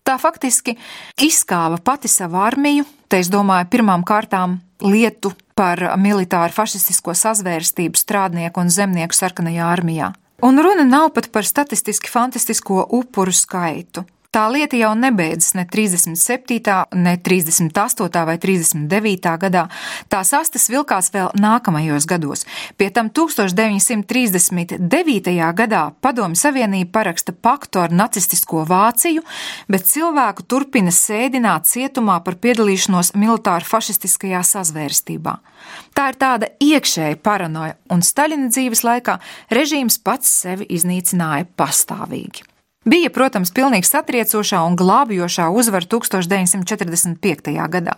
Tā 0.08 0.16
faktiski 0.16 0.80
izskāva 1.20 1.76
pati 1.84 2.08
savu 2.08 2.40
armiju, 2.40 2.88
te 3.12 3.20
es 3.20 3.28
domāju 3.28 3.68
pirmām 3.74 4.08
kārtām 4.08 4.64
lietu 4.80 5.36
par 5.60 6.00
militāru 6.00 6.56
fašistisko 6.56 7.12
sazvērstību 7.20 8.00
strādnieku 8.00 8.64
un 8.64 8.72
zemnieku 8.72 9.12
sarkanajā 9.18 9.68
armijā. 9.76 10.14
Un 10.42 10.58
runa 10.64 10.88
nav 10.88 11.12
pat 11.14 11.28
par 11.36 11.46
statistiski 11.46 12.10
fantastisko 12.10 12.88
upuru 12.96 13.36
skaitu. 13.36 14.08
Tā 14.32 14.46
lieta 14.48 14.78
jau 14.80 14.94
nebeidzas 14.96 15.58
ne 15.60 15.66
37., 15.68 16.64
ne 16.96 17.18
38. 17.20 18.24
vai 18.26 18.38
39. 18.40 19.32
gadā. 19.42 19.66
Tās 20.08 20.32
astes 20.38 20.70
vilkās 20.72 21.12
vēl 21.12 21.34
nākamajos 21.36 22.08
gados. 22.08 22.46
Pie 22.80 22.88
tam 22.96 23.12
1939. 23.12 25.36
gadā 25.58 25.82
Padomju 26.00 26.40
Savienība 26.40 26.96
paraksta 27.02 27.36
paktu 27.36 27.84
ar 27.84 27.92
nacistisko 27.92 28.64
Vāciju, 28.70 29.20
bet 29.68 29.84
cilvēku 29.92 30.48
turpina 30.48 30.96
sēdināt 30.96 31.68
cietumā 31.68 32.24
par 32.24 32.40
piedalīšanos 32.40 33.12
militāru 33.20 33.68
fašistiskajā 33.68 34.40
sazvērstībā. 34.48 35.44
Tā 35.92 36.08
ir 36.08 36.16
tāda 36.24 36.48
iekšēja 36.64 37.20
paranoja, 37.20 37.76
un 37.92 38.00
Staļina 38.00 38.48
dzīves 38.48 38.88
laikā 38.88 39.20
režīms 39.52 40.00
pats 40.00 40.32
sevi 40.40 40.72
iznīcināja 40.72 41.52
pastāvīgi. 41.60 42.48
Bija, 42.82 43.12
protams, 43.14 43.52
pilnīgi 43.54 43.86
satriecošā 43.86 44.58
un 44.66 44.74
glābjošā 44.74 45.52
uzvara 45.54 45.86
1945. 45.86 47.52
gadā. 47.70 47.94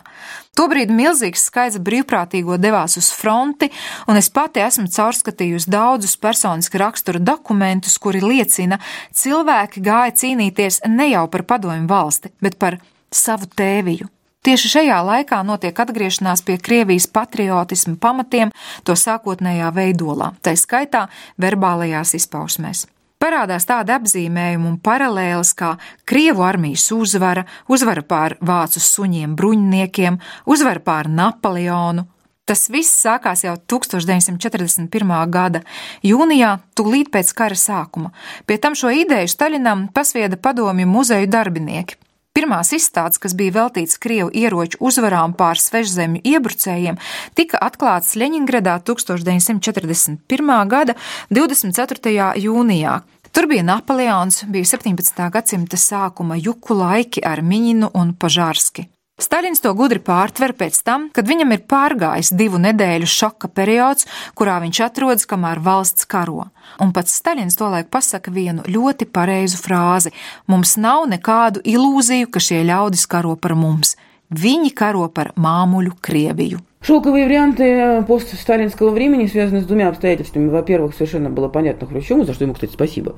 Tobrīd 0.59 0.89
milzīgs 0.91 1.45
skaits 1.47 1.77
brīvprātīgo 1.79 2.57
devās 2.59 2.97
uz 2.99 3.07
fronti, 3.15 3.69
un 4.11 4.19
es 4.19 4.27
pati 4.27 4.59
esmu 4.59 4.89
caurskatījusi 4.91 5.71
daudzus 5.71 6.17
personiski 6.19 6.81
rakstura 6.81 7.21
dokumentus, 7.23 7.95
kuri 7.95 8.19
liecina, 8.19 8.81
cilvēki 9.15 9.85
gāja 9.85 10.17
cīnīties 10.19 10.81
ne 10.91 11.13
jau 11.13 11.29
par 11.31 11.45
padomju 11.47 11.87
valsti, 11.87 12.33
bet 12.43 12.59
par 12.59 12.75
savu 13.07 13.47
tēviju. 13.55 14.09
Tieši 14.43 14.73
šajā 14.73 14.97
laikā 15.07 15.39
notiek 15.47 15.77
atgriešanās 15.79 16.43
pie 16.43 16.57
Krievijas 16.59 17.07
patriotisma 17.07 17.95
pamatiem, 17.95 18.51
to 18.83 18.99
sākotnējā 18.99 19.71
veidolā, 19.71 20.33
tā 20.43 20.57
skaitā 20.59 21.05
verbālajās 21.39 22.17
izpausmēs. 22.19 22.83
Parādās 23.23 23.63
tāda 23.63 24.01
apzīmējuma 24.01 24.67
un 24.67 24.73
paralēlas 24.83 25.53
kā 25.55 25.77
Krievu 26.09 26.43
armijas 26.43 26.89
uzvara, 26.91 27.45
uzvara 27.71 28.03
pār 28.03 28.35
vācu 28.43 28.81
suņiem 28.83 29.37
bruņniekiem, 29.39 30.17
uzvara 30.51 30.83
pār 30.83 31.07
Napoleonu. 31.07 32.03
Tas 32.43 32.65
viss 32.67 32.91
sākās 33.05 33.45
jau 33.45 33.53
1941. 33.55 35.15
gada 35.31 35.61
jūnijā, 36.03 36.57
tūlīt 36.75 37.13
pēc 37.13 37.31
kara 37.37 37.55
sākuma. 37.55 38.11
Pie 38.43 38.59
tam 38.59 38.75
šo 38.75 38.91
ideju 38.91 39.31
Staļinam 39.31 39.87
pasvieda 39.95 40.35
padomju 40.35 40.89
muzeju 40.91 41.31
darbinieki. 41.31 41.95
Pirmās 42.35 42.73
izstādes, 42.75 43.21
kas 43.23 43.37
bija 43.39 43.53
veltīts 43.55 43.99
Krievu 44.01 44.31
ieroču 44.35 44.79
uzvarām 44.83 45.35
pār 45.37 45.59
svežzemju 45.61 46.25
iebrucējiem, 46.27 46.99
tika 47.37 47.59
atklātas 47.61 48.17
Ļeņingradā 48.19 48.79
1941. 48.83 50.55
gada 50.67 50.97
24. 51.29 52.31
jūnijā, 52.41 52.97
Tur 53.33 53.47
bija 53.49 53.63
Napoleons, 53.63 54.43
bija 54.47 54.65
17. 54.65 55.29
gadsimta 55.33 55.77
sākuma 55.77 56.35
juku 56.37 56.75
laiki 56.77 57.23
ar 57.25 57.39
Miņinu 57.41 57.87
un 57.97 58.11
Pažārski. 58.13 58.83
Staļins 59.17 59.63
to 59.63 59.71
gudri 59.73 59.97
pārtver 60.05 60.53
pēc 60.53 60.77
tam, 60.85 61.07
kad 61.09 61.25
viņam 61.25 61.55
ir 61.55 61.63
pārgājis 61.65 62.29
divu 62.37 62.59
nedēļu 62.61 63.09
šoka 63.09 63.49
periods, 63.49 64.05
kurā 64.37 64.59
viņš 64.61 64.81
atrodas, 64.85 65.25
kamēr 65.25 65.63
valsts 65.65 66.05
karo. 66.05 66.45
Un 66.77 66.93
pats 66.93 67.17
Staļins 67.17 67.57
tolaik 67.57 67.89
pasaka 67.89 68.29
vienu 68.35 68.67
ļoti 68.69 69.09
pareizu 69.09 69.57
frāzi: 69.63 70.13
Mums 70.45 70.75
nav 70.77 71.07
nekādu 71.09 71.65
ilūziju, 71.65 72.29
ka 72.29 72.37
šie 72.37 72.61
ļaudis 72.69 73.07
karo 73.09 73.33
par 73.33 73.57
mums. 73.57 73.95
Viņi 74.29 74.75
karo 74.77 75.09
par 75.09 75.33
māmuļu 75.33 75.97
Krieviju. 76.05 76.61
Шелковые 76.83 77.25
варианты 77.25 78.03
постсталинского 78.05 78.89
времени 78.89 79.27
связаны 79.27 79.61
с 79.61 79.65
двумя 79.65 79.87
обстоятельствами. 79.87 80.49
Во-первых, 80.49 80.93
совершенно 80.93 81.29
было 81.29 81.47
понятно 81.47 81.87
Хрущеву, 81.87 82.25
за 82.25 82.33
что 82.33 82.43
ему, 82.43 82.53
кстати, 82.53 82.73
спасибо, 82.73 83.15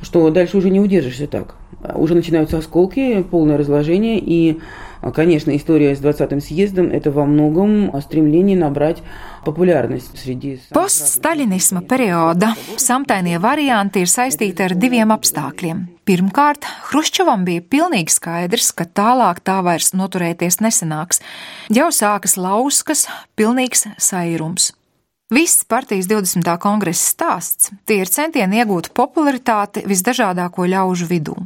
что 0.00 0.30
дальше 0.30 0.56
уже 0.56 0.70
не 0.70 0.78
удержишься 0.78 1.26
так. 1.26 1.56
Уже 1.96 2.14
начинаются 2.14 2.58
осколки, 2.58 3.22
полное 3.22 3.58
разложение, 3.58 4.18
и 4.18 4.60
Конечно, 5.14 5.56
история 5.56 5.96
с 5.96 6.00
20-м 6.00 6.40
съездом– 6.40 6.90
это 6.92 7.10
во 7.10 7.24
многом 7.24 7.90
стремление 8.02 8.56
набрать 8.56 8.98
populārность 9.46 10.18
sреди. 10.20 10.60
Poststaļinisma 10.76 11.80
perioda 11.88 12.52
samtainie 12.76 13.40
varianti 13.40 14.04
ir 14.04 14.10
saistīti 14.12 14.60
ar 14.66 14.76
diviem 14.76 15.14
apstākļiem. 15.16 15.80
Pirmkārt, 16.10 16.66
Hruščovam 16.88 17.44
bija 17.46 17.62
pilnīgi 17.70 18.10
skaidrs, 18.10 18.72
ka 18.74 18.82
tālāk 18.98 19.38
tā 19.46 19.60
vairs 19.62 19.92
noturēties 19.94 20.58
nesanāks. 20.58 21.22
Jau 21.70 21.86
sākas 21.94 22.34
lauskas, 22.34 23.04
pilnīgs 23.38 23.86
sairums. 23.94 24.72
Viss 25.30 25.64
partijas 25.64 26.08
20. 26.10 26.58
kongresa 26.58 27.04
stāsts 27.12 27.68
tie 27.86 28.00
ir 28.02 28.08
centieni 28.10 28.58
iegūt 28.58 28.88
popularitāti 28.98 29.84
visdažādāko 29.86 30.64
ļaužu 30.66 31.06
vidū. 31.06 31.36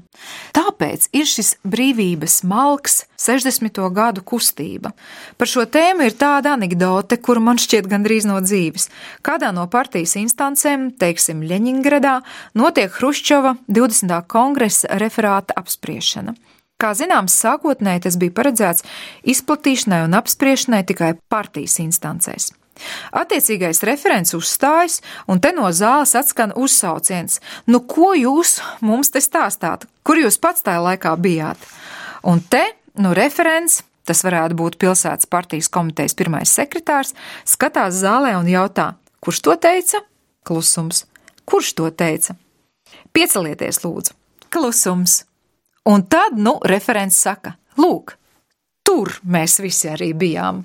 Tāpēc 0.56 1.10
ir 1.12 1.28
šis 1.28 1.50
brīvības 1.68 2.38
malks 2.48 3.02
60. 3.20 3.82
gadu 3.92 4.24
kustība. 4.24 4.94
Par 5.36 5.52
šo 5.52 5.66
tēmu 5.68 6.08
ir 6.08 6.16
tāda 6.16 6.54
anekdote, 6.56 7.20
kuru 7.20 7.44
man 7.44 7.60
šķiet 7.60 7.92
gandrīz 7.92 8.24
no 8.24 8.40
dzīves. 8.40 8.88
Kādā 9.20 9.52
no 9.52 9.68
partijas 9.68 10.16
instancēm, 10.16 10.88
teiksim, 10.96 11.44
Ļeņingradā, 11.44 12.16
notiek 12.56 12.88
Hruščova 12.88 13.58
20. 13.68 14.16
kongresa 14.24 14.96
referāta 14.96 15.60
apspriešana. 15.60 16.32
Kā 16.80 16.96
zināms, 16.96 17.36
sākotnēji 17.36 18.08
tas 18.08 18.16
bija 18.16 18.32
paredzēts 18.32 18.88
izplatīšanai 19.28 20.06
un 20.08 20.16
apspriešanai 20.24 20.86
tikai 20.88 21.16
partijas 21.28 21.82
instancēs. 21.84 22.54
Attiecīgais 23.14 23.82
referents 23.86 24.34
uzstājas, 24.36 25.00
un 25.30 25.40
te 25.40 25.52
no 25.54 25.70
zāles 25.70 26.14
atskan 26.18 26.54
uzsauciens: 26.58 27.40
Nu, 27.66 27.80
ko 27.80 28.12
jūs 28.18 28.58
mums 28.80 29.12
te 29.14 29.22
stāstāt? 29.22 29.86
Kur 30.02 30.20
jūs 30.20 30.40
pats 30.42 30.64
tajā 30.66 30.82
laikā 30.82 31.14
bijāt? 31.20 31.58
Un 32.26 32.40
te, 32.40 32.64
nu, 32.98 33.14
referents, 33.16 33.82
tas 34.08 34.24
varētu 34.26 34.58
būt 34.58 34.78
pilsētas 34.82 35.30
partijas 35.30 35.70
komitejas 35.72 36.16
pirmais 36.18 36.50
sekretārs, 36.50 37.14
skatās 37.44 38.00
zālē 38.02 38.34
un 38.40 38.50
jautā: 38.50 38.94
Kurš 39.24 39.44
to 39.46 39.56
teica? 39.56 40.02
Klusums. 40.44 41.06
Kurš 41.48 41.72
to 41.78 41.88
teica? 41.90 42.36
Piecelieties, 43.14 43.80
lūdzu. 43.84 44.12
Klusums. 44.52 45.22
Un 45.88 46.04
tad, 46.08 46.36
nu, 46.40 46.58
referents 46.64 47.16
saka: 47.20 47.54
Lūk, 47.78 48.16
tur 48.84 49.18
mēs 49.24 49.60
visi 49.62 49.90
arī 49.92 50.12
bijām. 50.16 50.64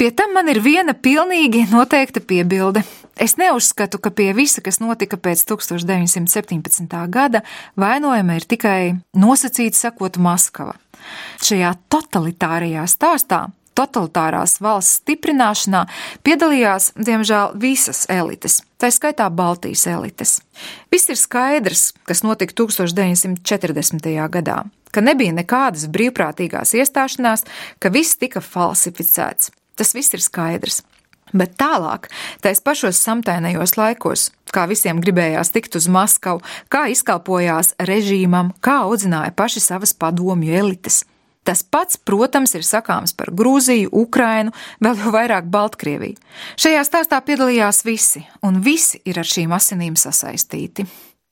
Pie 0.00 0.08
tam 0.16 0.30
man 0.32 0.48
ir 0.48 0.62
viena 0.64 0.94
pilnīgi 0.96 1.66
noteikta 1.68 2.22
piebilde. 2.24 2.80
Es 3.20 3.34
neuzskatu, 3.36 3.98
ka 4.00 4.08
pie 4.08 4.30
visa, 4.32 4.62
kas 4.64 4.78
notika 4.80 5.18
pēc 5.20 5.42
1917. 5.50 6.94
gada, 7.12 7.42
vainojama 7.76 8.38
ir 8.38 8.46
tikai 8.48 8.94
nosacīti 9.12 9.76
sakot 9.76 10.16
Maskava. 10.16 10.78
Šajā 11.44 11.74
totalitārajā 11.92 12.86
stāstā 12.88 13.42
totalitārās 13.76 14.56
valsts 14.64 15.02
stiprināšanā 15.02 15.84
piedalījās, 16.24 16.94
diemžēl, 16.96 17.52
visas 17.60 18.06
elites, 18.08 18.62
tā 18.80 18.88
skaitā 18.88 19.28
Baltijas 19.28 19.84
elites. 19.84 20.38
Viss 20.88 21.12
ir 21.12 21.20
skaidrs, 21.20 21.90
kas 22.08 22.24
notika 22.24 22.56
1940. 22.64 24.10
gadā, 24.32 24.62
ka 24.96 25.04
nebija 25.04 25.36
nekādas 25.44 25.90
brīvprātīgās 25.92 26.72
iestāšanās, 26.80 27.44
ka 27.76 27.92
viss 27.92 28.16
tika 28.16 28.40
falsificēts. 28.40 29.52
Tas 29.80 29.94
viss 29.96 30.12
ir 30.12 30.20
skaidrs. 30.20 30.82
Bet 31.32 31.54
tālāk, 31.56 32.10
tais 32.42 32.58
pašos 32.60 32.98
samtainajos 33.00 33.76
laikos, 33.78 34.26
kā 34.50 34.66
visiem 34.68 34.98
gribējās 35.00 35.52
tikt 35.54 35.78
uz 35.78 35.86
Maskavu, 35.88 36.42
kā 36.68 36.88
izkalpojās 36.90 37.76
režīmam, 37.88 38.50
kā 38.60 38.80
audzināja 38.88 39.32
paši 39.38 39.62
savas 39.62 39.94
padomju 39.94 40.52
elites. 40.60 41.04
Tas 41.46 41.62
pats, 41.64 41.96
protams, 41.96 42.52
ir 42.58 42.66
sakāms 42.66 43.14
par 43.16 43.30
Grūziju, 43.32 43.88
Ukrainu, 44.02 44.52
vēl 44.84 44.98
jau 45.00 45.12
vairāk 45.14 45.48
Baltkrieviju. 45.48 46.18
Šajā 46.60 46.82
stāstā 46.84 47.22
piedalījās 47.24 47.80
visi, 47.86 48.26
un 48.44 48.60
visi 48.60 49.00
ir 49.08 49.22
ar 49.22 49.30
šīm 49.30 49.54
asinīm 49.56 49.96
sasaistīti. 49.96 50.84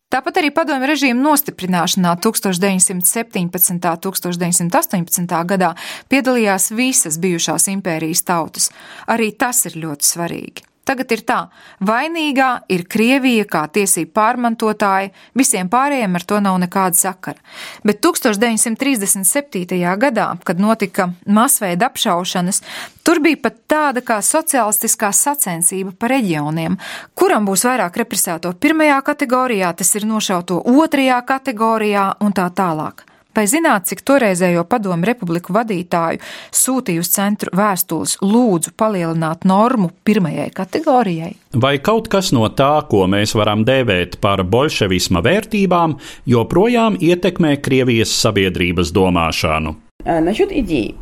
Tāpat 0.09 0.39
arī 0.41 0.49
padomju 0.57 0.89
režīma 0.89 1.21
nostiprināšanā 1.21 2.15
1917. 2.25 3.35
un 3.69 3.81
1918. 4.17 5.35
gadā 5.53 5.75
piedalījās 6.09 6.71
visas 6.73 7.21
bijušās 7.21 7.69
impērijas 7.75 8.25
tautas. 8.25 8.71
Arī 9.05 9.35
tas 9.37 9.67
ir 9.69 9.77
ļoti 9.85 10.09
svarīgi. 10.09 10.68
Tagad 10.89 11.11
ir 11.13 11.21
tā, 11.29 11.39
vainīgā 11.85 12.49
ir 12.73 12.87
Krievija 12.89 13.45
kā 13.45 13.67
tiesība 13.69 14.15
pārmantotāja, 14.17 15.11
visiem 15.37 15.69
pārējiem 15.69 16.17
ar 16.17 16.25
to 16.31 16.39
nav 16.41 16.57
nekāda 16.63 16.97
sakara. 16.97 17.37
Bet 17.85 18.01
1937. 18.01 19.77
gadā, 20.01 20.31
kad 20.49 20.63
notika 20.65 21.11
masveida 21.27 21.91
apšaušanas, 21.91 22.63
tur 23.05 23.21
bija 23.21 23.43
pat 23.45 23.61
tāda 23.69 24.01
kā 24.01 24.23
sociālistiskā 24.25 25.13
sacensība 25.13 25.93
par 25.93 26.17
reģioniem, 26.17 26.81
kuram 27.13 27.45
būs 27.49 27.67
vairāk 27.69 28.01
represēto 28.01 28.55
pirmajā 28.57 29.03
kategorijā, 29.11 29.75
tas 29.77 29.93
ir 30.01 30.09
nošauto 30.09 30.63
otrajā 30.73 31.21
kategorijā 31.29 32.09
un 32.25 32.33
tā 32.33 32.49
tālāk. 32.49 33.08
Vai 33.34 33.48
zināt, 33.50 33.88
cik 33.90 34.04
toreizējo 34.06 34.62
padomu 34.70 35.08
republiku 35.10 35.56
vadītāju 35.56 36.20
sūtīja 36.54 37.02
uz 37.02 37.10
centru 37.16 37.50
vēstules 37.58 38.20
lūdzu 38.22 38.76
palielināt 38.78 39.48
normu 39.50 39.90
pirmajai 40.06 40.52
kategorijai? 40.54 41.32
Vai 41.58 41.80
kaut 41.82 42.12
kas 42.14 42.30
no 42.36 42.46
tā, 42.54 42.76
ko 42.92 43.08
mēs 43.10 43.34
varam 43.34 43.66
dēvēt 43.66 44.20
par 44.22 44.44
bolševisma 44.46 45.24
vērtībām, 45.26 45.98
joprojām 46.30 47.00
ietekmē 47.02 47.58
Krievijas 47.66 48.14
sabiedrības 48.22 48.94
domāšanu? 48.94 49.80
Насчет 50.06 50.52
идей. 50.52 50.96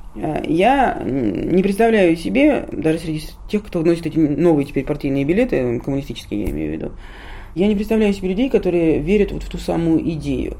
Я 0.46 1.02
не 1.04 1.64
представляю 1.64 2.16
себе, 2.16 2.68
даже 2.72 3.00
среди 3.00 3.24
тех, 3.50 3.64
кто 3.64 3.82
носит 3.82 4.06
эти 4.06 4.18
новые 4.18 4.66
теперь 4.66 4.86
партийные 4.86 5.26
билеты, 5.26 5.80
коммунистические 5.80 6.44
я 6.44 6.50
имею 6.52 6.70
в 6.70 6.74
виду, 6.74 6.92
я 7.56 7.68
не 7.68 7.76
представляю 7.76 8.14
себе 8.14 8.30
людей, 8.30 8.50
которые 8.50 9.00
верят 9.00 9.32
вот 9.32 9.44
в 9.44 9.50
ту 9.50 9.58
самую 9.58 10.08
идею. 10.12 10.56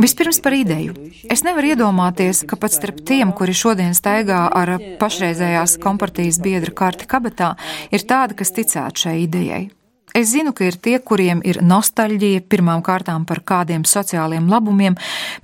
Vispirms 0.00 0.40
par 0.40 0.56
ideju. 0.56 0.94
Es 1.30 1.44
nevaru 1.44 1.74
iedomāties, 1.74 2.44
ka 2.48 2.56
pat 2.60 2.72
starp 2.72 3.02
tiem, 3.08 3.34
kuri 3.36 3.56
šodien 3.56 3.92
staigā 3.96 4.46
ar 4.48 4.76
pašreizējās 5.00 5.76
kompartijas 5.82 6.40
biedra 6.40 6.72
karti 6.72 7.08
kabatā, 7.10 7.54
ir 7.92 8.06
tādi, 8.08 8.38
kas 8.40 8.56
ticētu 8.56 9.06
šai 9.06 9.18
idejai. 9.26 9.66
Es 10.14 10.32
zinu, 10.32 10.50
ka 10.56 10.64
ir 10.66 10.74
tie, 10.82 10.96
kuriem 10.98 11.38
ir 11.46 11.60
nostalģija 11.62 12.42
pirmām 12.50 12.82
kārtām 12.82 13.22
par 13.28 13.42
kādiem 13.46 13.84
sociāliem 13.86 14.48
labumiem, 14.50 14.96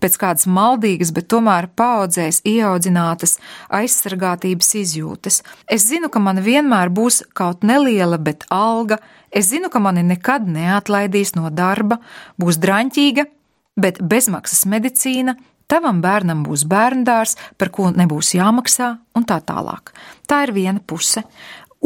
pēc 0.03 0.17
kādas 0.19 0.49
maldīgas, 0.51 1.13
bet 1.15 1.29
tomēr 1.31 1.69
paudzēs 1.79 2.41
ieaudzinātas 2.43 3.37
aizsargātības 3.79 4.73
izjūtas. 4.83 5.43
Es 5.71 5.87
zinu, 5.87 6.11
ka 6.11 6.23
man 6.23 6.43
vienmēr 6.43 6.91
būs 6.91 7.23
kaut 7.37 7.63
neliela, 7.63 8.19
bet 8.19 8.43
alga, 8.51 8.99
es 9.31 9.53
zinu, 9.53 9.71
ka 9.71 9.79
mani 9.83 10.03
nekad 10.03 10.51
neatlaidīs 10.51 11.37
no 11.39 11.53
darba, 11.55 12.01
būs 12.41 12.59
draņķīga, 12.59 13.29
bet 13.77 14.01
bezmaksas 14.01 14.65
medicīna, 14.69 15.37
tavam 15.71 16.01
bērnam 16.03 16.45
būs 16.47 16.65
bērndārs, 16.69 17.37
par 17.59 17.71
ko 17.75 17.91
nebūs 17.95 18.35
jāmaksā, 18.37 18.97
un 19.17 19.29
tā 19.29 19.41
tālāk. 19.45 19.93
Tā 20.29 20.45
ir 20.47 20.55
viena 20.57 20.81
puse. 20.81 21.25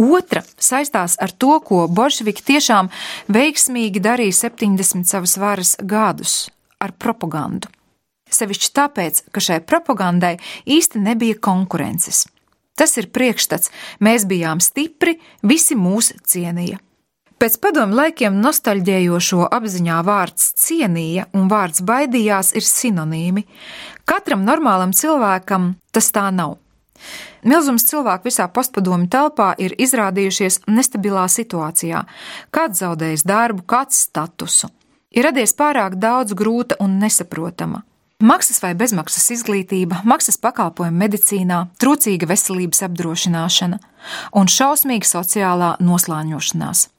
Otra 0.00 0.44
saistās 0.57 1.16
ar 1.20 1.33
to, 1.33 1.59
ko 1.66 1.85
bolševiki 1.90 2.44
tiešām 2.53 2.88
veiksmīgi 3.29 4.00
darīja 4.00 4.46
70 4.46 5.05
savas 5.05 5.37
varas 5.37 5.76
gadus- 5.83 6.48
ar 6.85 6.92
propagandu. 6.92 7.68
Sevišķi 8.31 8.70
tāpēc, 8.72 9.22
ka 9.33 9.40
šai 9.40 9.61
propagandai 9.61 10.38
īsti 10.66 11.03
nebija 11.03 11.35
konkurences. 11.35 12.26
Tas 12.76 12.96
ir 12.96 13.11
priekšstats, 13.11 13.70
mēs 14.00 14.24
bijām 14.24 14.61
stipri, 14.62 15.18
visi 15.42 15.74
mūs 15.74 16.12
cienīja. 16.24 16.79
Pēc 17.40 17.55
padomu 17.57 17.96
laikiem 17.96 18.35
nostalģējošo 18.44 19.46
apziņā 19.57 20.00
vārds 20.05 20.50
cienīja 20.61 21.22
un 21.33 21.46
vārds 21.48 21.81
baidījās 21.88 22.50
ir 22.53 22.66
sinonīmi. 22.68 23.46
Katram 24.05 24.42
normālam 24.44 24.92
cilvēkam 24.92 25.70
tas 25.88 26.11
tā 26.12 26.26
nav. 26.37 26.59
Milzums 27.40 27.87
cilvēku 27.88 28.29
visā 28.29 28.44
postpadomu 28.53 29.09
telpā 29.09 29.55
ir 29.57 29.72
izrādījušies 29.81 30.66
nestabilā 30.68 31.24
situācijā, 31.33 32.05
kāds 32.53 32.85
zaudējis 32.85 33.24
darbu, 33.24 33.64
kāds 33.64 34.05
statusu. 34.05 34.68
Ir 35.16 35.31
radies 35.31 35.57
pārāk 35.57 35.96
daudz 35.96 36.37
grūta 36.37 36.76
un 36.85 37.00
nesaprotama. 37.00 37.87
Maksas 38.20 38.61
vai 38.61 38.74
bezmaksas 38.76 39.31
izglītība, 39.33 40.05
maksas 40.05 40.37
pakalpojumi 40.44 41.07
medicīnā, 41.07 41.64
trūcīga 41.81 42.29
veselības 42.29 42.85
apdrošināšana 42.90 43.81
un 44.37 44.57
šausmīga 44.61 45.14
sociālā 45.16 45.79
noslāņošanās. 45.81 46.90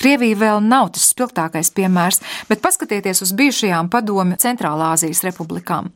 Krievija 0.00 0.38
vēl 0.40 0.62
nav 0.64 0.94
tas 0.94 1.10
spilgtākais 1.12 1.72
piemērs, 1.76 2.22
bet 2.48 2.62
paskatieties 2.64 3.20
uz 3.26 3.34
bijušajām 3.36 3.90
padomju 3.92 4.38
Centrālāzijas 4.40 5.20
republikām. 5.26 5.90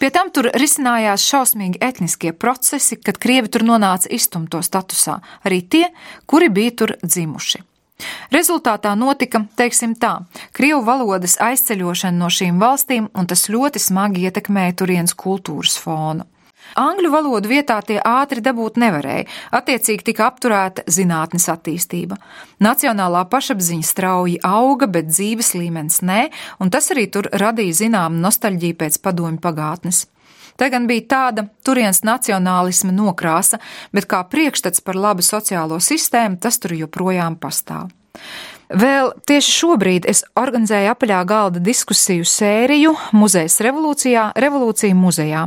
Pie 0.00 0.10
tam 0.14 0.32
tur 0.32 0.48
risinājās 0.56 1.26
šausmīgi 1.28 1.82
etniskie 1.84 2.32
procesi, 2.32 2.96
kad 2.96 3.20
Krievi 3.20 3.52
tur 3.52 3.66
nonāca 3.68 4.08
iztumto 4.08 4.62
statusā, 4.64 5.20
arī 5.44 5.60
tie, 5.68 5.86
kuri 6.26 6.48
bija 6.48 6.76
tur 6.80 6.96
dzimuši. 7.04 7.62
Rezultātā 8.34 8.90
notika, 8.98 9.44
teiksim 9.56 9.94
tā, 10.00 10.16
krievu 10.56 10.80
valodas 10.86 11.36
aizceļošana 11.42 12.18
no 12.18 12.30
šīm 12.32 12.58
valstīm, 12.62 13.06
un 13.14 13.28
tas 13.30 13.46
ļoti 13.52 13.82
smagi 13.82 14.24
ietekmēja 14.26 14.74
turienes 14.80 15.14
kultūras 15.14 15.76
fonu. 15.80 16.26
Angļu 16.74 17.10
valodu 17.12 17.50
vietā 17.50 17.76
tie 17.86 18.00
ātri 18.02 18.42
dabūt 18.42 18.80
nevarēja, 18.82 19.28
attiecīgi 19.54 20.08
tika 20.10 20.26
apturēta 20.26 20.82
zinātnes 20.90 21.46
attīstība. 21.52 22.18
Nacionālā 22.64 23.22
pašapziņa 23.30 23.86
strauji 23.86 24.40
auga, 24.44 24.88
bet 24.90 25.12
dzīves 25.12 25.54
līmenis 25.54 26.00
nē, 26.02 26.24
un 26.58 26.72
tas 26.74 26.90
arī 26.94 27.06
tur 27.14 27.30
radīja 27.30 27.84
zināmu 27.84 28.18
nostalģiju 28.24 28.80
pēc 28.80 28.98
padomju 29.04 29.42
pagātnes. 29.44 30.06
Tā 30.58 30.68
gan 30.70 30.86
bija 30.90 31.06
tāda 31.10 31.48
turienes 31.66 32.04
nacionālisma 32.06 32.94
nokrāsa, 32.94 33.58
bet 33.94 34.06
kā 34.10 34.22
priekšstats 34.30 34.82
par 34.86 34.98
labu 34.98 35.22
sociālo 35.22 35.80
sistēmu 35.82 36.38
tas 36.42 36.60
tur 36.62 36.76
joprojām 36.78 37.38
pastāv. 37.42 37.90
Vēl 38.74 39.10
tieši 39.28 39.50
šobrīd 39.60 40.06
es 40.08 40.22
organizēju 40.40 40.94
apaļā 40.94 41.18
galda 41.28 41.60
diskusiju 41.62 42.24
sēriju 42.26 42.94
Muzejas 43.12 43.60
revolūcijā, 43.62 44.30
Revolūcija 44.40 44.96
muzejā. 44.96 45.44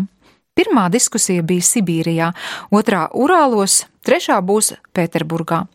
Pirmā 0.58 0.88
diskusija 0.90 1.46
bija 1.46 1.62
Sibīrijā, 1.62 2.32
otrā 2.74 3.06
Urālos, 3.14 3.84
trešā 4.08 4.40
būs 4.42 4.74
Pēterburgā. 4.98 5.68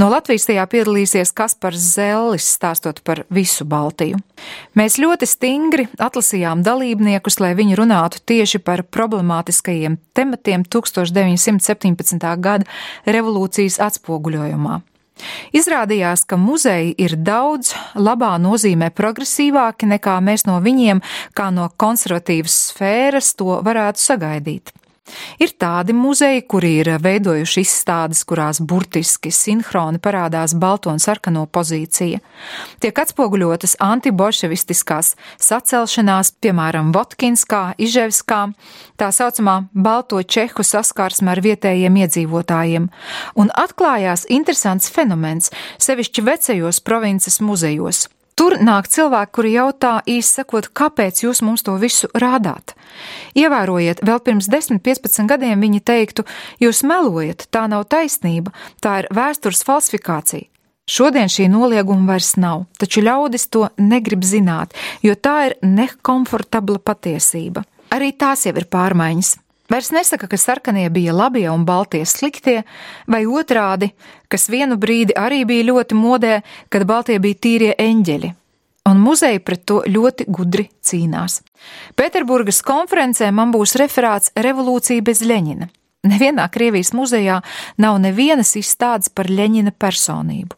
No 0.00 0.08
Latvijas 0.10 0.46
tajā 0.48 0.64
piedalīsies 0.72 1.32
Kaspars 1.36 1.82
Zellis, 1.94 2.46
stāstot 2.56 3.00
par 3.06 3.22
visu 3.32 3.66
Baltiju. 3.68 4.18
Mēs 4.78 4.98
ļoti 5.00 5.28
stingri 5.28 5.86
atlasījām 6.02 6.64
dalībniekus, 6.66 7.38
lai 7.44 7.52
viņi 7.58 7.78
runātu 7.78 8.22
tieši 8.32 8.62
par 8.64 8.82
problemātiskajiem 8.82 9.98
tematiem 10.16 10.64
1917. 10.66 12.32
gada 12.42 12.66
revolūcijas 13.06 13.78
atspoguļojumā. 13.86 14.80
Izrādījās, 15.52 16.24
ka 16.24 16.38
muzeji 16.40 16.94
ir 16.98 17.16
daudz 17.20 17.74
labā 17.94 18.34
nozīmē 18.42 18.90
progresīvāki 18.96 19.88
nekā 19.94 20.18
mēs 20.24 20.46
no 20.48 20.58
viņiem, 20.64 21.02
kā 21.36 21.50
no 21.54 21.68
konservatīvas 21.76 22.56
sfēras, 22.72 23.34
to 23.36 23.60
varētu 23.64 24.02
sagaidīt. 24.02 24.72
Ir 25.42 25.50
tādi 25.58 25.94
muzeji, 25.96 26.44
kuri 26.46 26.76
ir 26.78 26.90
veidojuši 27.02 27.64
izstādes, 27.64 28.22
kurās 28.28 28.60
burtiski 28.62 29.32
sinhroni 29.34 29.98
parādās 30.02 30.54
balto 30.54 30.92
un 30.92 31.02
sarkano 31.02 31.42
pozīcija. 31.50 32.20
Tiek 32.78 33.00
atspoguļotas 33.02 33.74
antibolševistiskās 33.82 35.16
sacelšanās, 35.42 36.32
piemēram, 36.38 36.94
Votkinskā, 36.94 37.64
Iževskā, 37.82 38.40
tā 39.00 39.10
saucamā 39.10 39.58
balto 39.74 40.22
čehu 40.22 40.62
saskarsme 40.62 41.34
ar 41.34 41.42
vietējiem 41.42 41.98
iedzīvotājiem, 42.04 42.88
un 43.34 43.54
atklājās 43.58 44.28
interesants 44.30 44.90
fenomens, 44.94 45.50
sevišķi 45.82 46.28
vecajos 46.30 46.82
provinces 46.86 47.42
muzejos. 47.42 48.06
Tur 48.42 48.56
nāk 48.58 48.88
cilvēki, 48.90 49.30
kuri 49.36 49.50
jautā 49.54 49.90
īsi 50.10 50.40
sakot, 50.40 50.66
kāpēc 50.74 51.20
jūs 51.22 51.44
mums 51.46 51.62
to 51.62 51.76
visu 51.78 52.08
rādāt. 52.10 52.72
Ievērojiet, 53.38 54.00
vēl 54.02 54.18
pirms 54.18 54.48
10, 54.50 54.80
15 54.82 55.28
gadiem 55.30 55.62
viņi 55.62 55.78
teiktu, 55.86 56.24
jūs 56.58 56.80
melojat, 56.82 57.44
tā 57.54 57.68
nav 57.70 57.84
taisnība, 57.94 58.50
tā 58.82 58.96
ir 59.04 59.08
vēstures 59.14 59.62
falsifikācija. 59.68 60.48
Šodien 60.90 61.30
šī 61.30 61.46
nolieguma 61.52 62.16
vairs 62.16 62.32
nav, 62.34 62.66
taču 62.82 63.06
ļaudis 63.06 63.46
to 63.46 63.68
negrib 63.78 64.26
zināt, 64.26 64.74
jo 65.06 65.14
tā 65.14 65.36
ir 65.52 65.56
nekomfortabla 65.62 66.82
patiesība. 66.82 67.62
Arī 67.94 68.10
tās 68.10 68.42
jau 68.48 68.56
ir 68.58 68.66
pārmaiņas. 68.66 69.36
Vairs 69.72 69.88
nesaka, 69.88 70.28
ka 70.28 70.36
sarkanie 70.36 70.90
bija 70.92 71.14
labie 71.16 71.46
un 71.48 71.64
baltie 71.64 72.02
sliktie, 72.04 72.58
vai 73.08 73.22
otrādi, 73.24 73.88
kas 74.28 74.50
vienu 74.52 74.76
brīdi 74.76 75.16
arī 75.16 75.46
bija 75.48 75.70
ļoti 75.70 75.96
modē, 75.96 76.34
kad 76.68 76.84
baltie 76.84 77.16
bija 77.22 77.40
tīrie 77.46 77.72
eņģeļi. 77.80 78.32
Un 78.90 79.00
muzeja 79.00 79.40
pret 79.40 79.62
to 79.64 79.80
ļoti 79.88 80.26
gudri 80.28 80.66
cīnās. 80.84 81.40
Pēterburgas 81.96 82.60
konferencē 82.66 83.30
man 83.32 83.54
būs 83.54 83.78
referāts 83.80 84.34
Revolūcija 84.36 85.04
bez 85.06 85.22
Leņina. 85.24 85.70
Nevienā 86.02 86.48
Krievijas 86.50 86.88
muzejā 86.98 87.36
nav 87.78 88.00
nevienas 88.02 88.56
izstādes 88.58 89.06
par 89.14 89.28
Ļeņina 89.30 89.70
personību. 89.78 90.56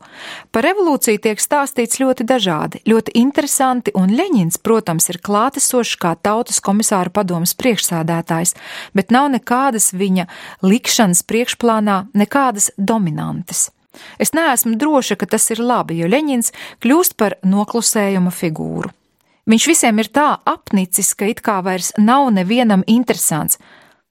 Par 0.49 0.65
revolūciju 0.65 1.21
tiek 1.21 1.43
stāstīts 1.43 2.01
ļoti 2.01 2.25
dažādi, 2.25 2.81
ļoti 2.89 3.13
interesanti, 3.21 3.93
un 3.93 4.15
Ļeņins, 4.17 4.57
protams, 4.65 5.11
ir 5.13 5.21
klātesošs 5.21 5.99
kā 6.01 6.15
tautas 6.17 6.63
komisāra 6.65 7.13
padomas 7.13 7.53
priekšsādātājs, 7.61 8.55
bet 8.97 9.13
nav 9.13 9.29
nekādas 9.37 9.91
viņa 9.93 10.25
likšanas 10.65 11.21
priekšplānā, 11.29 12.01
nekādas 12.17 12.71
dominantes. 12.81 13.69
Es 14.17 14.33
neesmu 14.33 14.79
droša, 14.81 15.21
ka 15.21 15.29
tas 15.29 15.51
ir 15.53 15.61
labi, 15.61 16.01
jo 16.01 16.09
Ļeņins 16.09 16.55
kļūst 16.81 17.21
par 17.21 17.37
noklusējuma 17.45 18.33
figūru. 18.33 18.97
Viņš 19.45 19.65
visiem 19.69 20.01
ir 20.01 20.09
tā 20.09 20.39
apnicis, 20.49 21.13
ka 21.13 21.29
it 21.29 21.45
kā 21.45 21.61
vairs 21.61 21.93
nav 22.01 22.31
nevienam 22.33 22.81
interesants, 22.89 23.61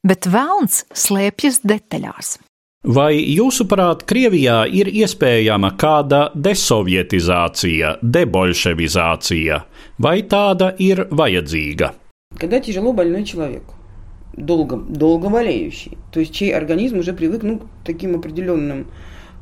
bet 0.04 0.28
vēlns 0.28 0.84
slēpjas 0.94 1.62
detaļās. 1.64 2.38
Vai 2.84 3.16
jūsuprāt, 3.16 4.04
Krievijā 4.04 4.66
ir 4.68 4.90
iespējama 4.92 5.70
kāda 5.80 6.26
desovietizācija, 6.36 7.94
debolševizācija, 8.04 9.60
vai 10.04 10.18
tāda 10.28 10.74
ir 10.84 11.08
vajadzīga? 11.10 11.94
Когда 12.38 12.60
тяжело 12.60 12.92
больной 12.92 13.24
человек, 13.24 13.64
долго, 14.36 14.76
долго 14.76 15.30
болеющий, 15.30 15.98
то 16.12 16.20
есть 16.20 16.34
чей 16.34 16.54
организм 16.54 17.00
уже 17.00 17.14
привык 17.14 17.44
ну, 17.44 17.60
к 17.60 17.68
таким 17.86 18.16
определенным 18.16 18.88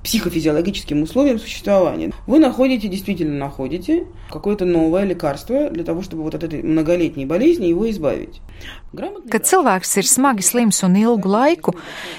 психофизиологическим 0.04 1.04
условиям 1.04 1.40
существования. 1.40 2.12
Вы 2.26 2.40
находите, 2.40 2.88
действительно 2.88 3.38
находите 3.38 4.08
какое-то 4.32 4.66
новое 4.66 5.04
лекарство 5.04 5.70
для 5.70 5.84
того, 5.84 6.02
чтобы 6.02 6.24
вот 6.24 6.36
от 6.36 6.44
этой 6.44 6.64
многолетней 6.64 7.26
болезни 7.26 7.68
его 7.68 7.90
избавить. 7.90 8.42
Kad 9.32 9.46
cilvēks 9.48 9.94
ir 10.02 10.08
smagi 10.08 10.44
slims 10.44 10.82
un 10.84 10.98
ilgu 11.00 11.30
laiku, 11.32 11.72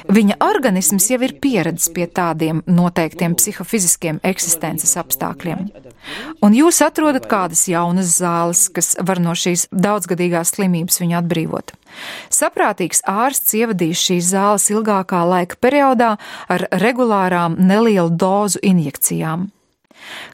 viņa 0.08 0.38
organisms 0.40 1.10
jau 1.10 1.18
ir 1.20 1.34
pieredzis 1.42 1.90
pie 1.92 2.06
tādiem 2.08 2.62
noteiktiem 2.64 3.34
psihofiziskiem 3.36 4.22
eksistences 4.24 4.96
apstākļiem. 4.96 5.66
Un 6.42 6.56
jūs 6.56 6.80
atrodat 6.82 7.28
kādas 7.28 7.66
jaunas 7.68 8.16
zāles, 8.16 8.64
kas 8.72 8.94
var 9.04 9.20
no 9.20 9.36
šīs 9.36 9.66
daudzgadīgās 9.68 10.54
slimības 10.56 11.02
viņu 11.02 11.18
atbrīvot. 11.20 11.74
Saprātīgs 12.32 13.04
ārsts 13.04 13.52
ievadīs 13.60 14.00
šīs 14.00 14.32
zāles 14.32 14.70
ilgākā 14.72 15.20
laika 15.28 15.60
periodā 15.60 16.14
ar 16.48 16.66
regulārām 16.72 17.60
nelielu 17.60 18.08
dozu 18.16 18.64
injekcijām. 18.64 19.50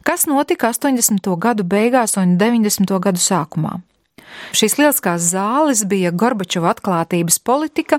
Kas 0.07 0.25
notika 0.31 0.71
80. 0.71 1.35
gadu 1.37 1.67
beigās 1.67 2.15
un 2.17 2.39
90. 2.39 2.95
gadu 3.03 3.21
sākumā? 3.21 3.81
Šīs 4.57 4.79
lieliskās 4.79 5.25
zāles 5.33 5.85
bija 5.89 6.13
Gorbačova 6.13 6.73
atklātības 6.73 7.39
politika 7.45 7.99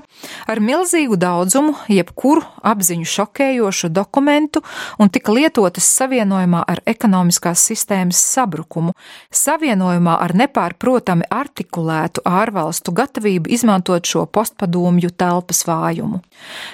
ar 0.50 0.60
milzīgu 0.62 1.18
daudzumu, 1.20 1.74
jebkuru 1.90 2.44
apziņu 2.66 3.08
šokējošu 3.08 3.90
dokumentu 3.94 4.62
un 4.98 5.12
tika 5.12 5.34
lietotas 5.34 5.88
savienojumā 5.98 6.62
ar 6.68 6.82
ekonomiskās 6.90 7.62
sistēmas 7.70 8.22
sabrukumu, 8.34 8.94
savienojumā 9.34 10.16
ar 10.24 10.34
nepārprotami 10.42 11.28
artikulētu 11.30 12.24
ārvalstu 12.28 12.94
gatavību 12.96 13.52
izmantot 13.52 14.06
šo 14.06 14.26
postpadomju 14.26 15.12
telpas 15.16 15.62
vājumu. 15.68 16.22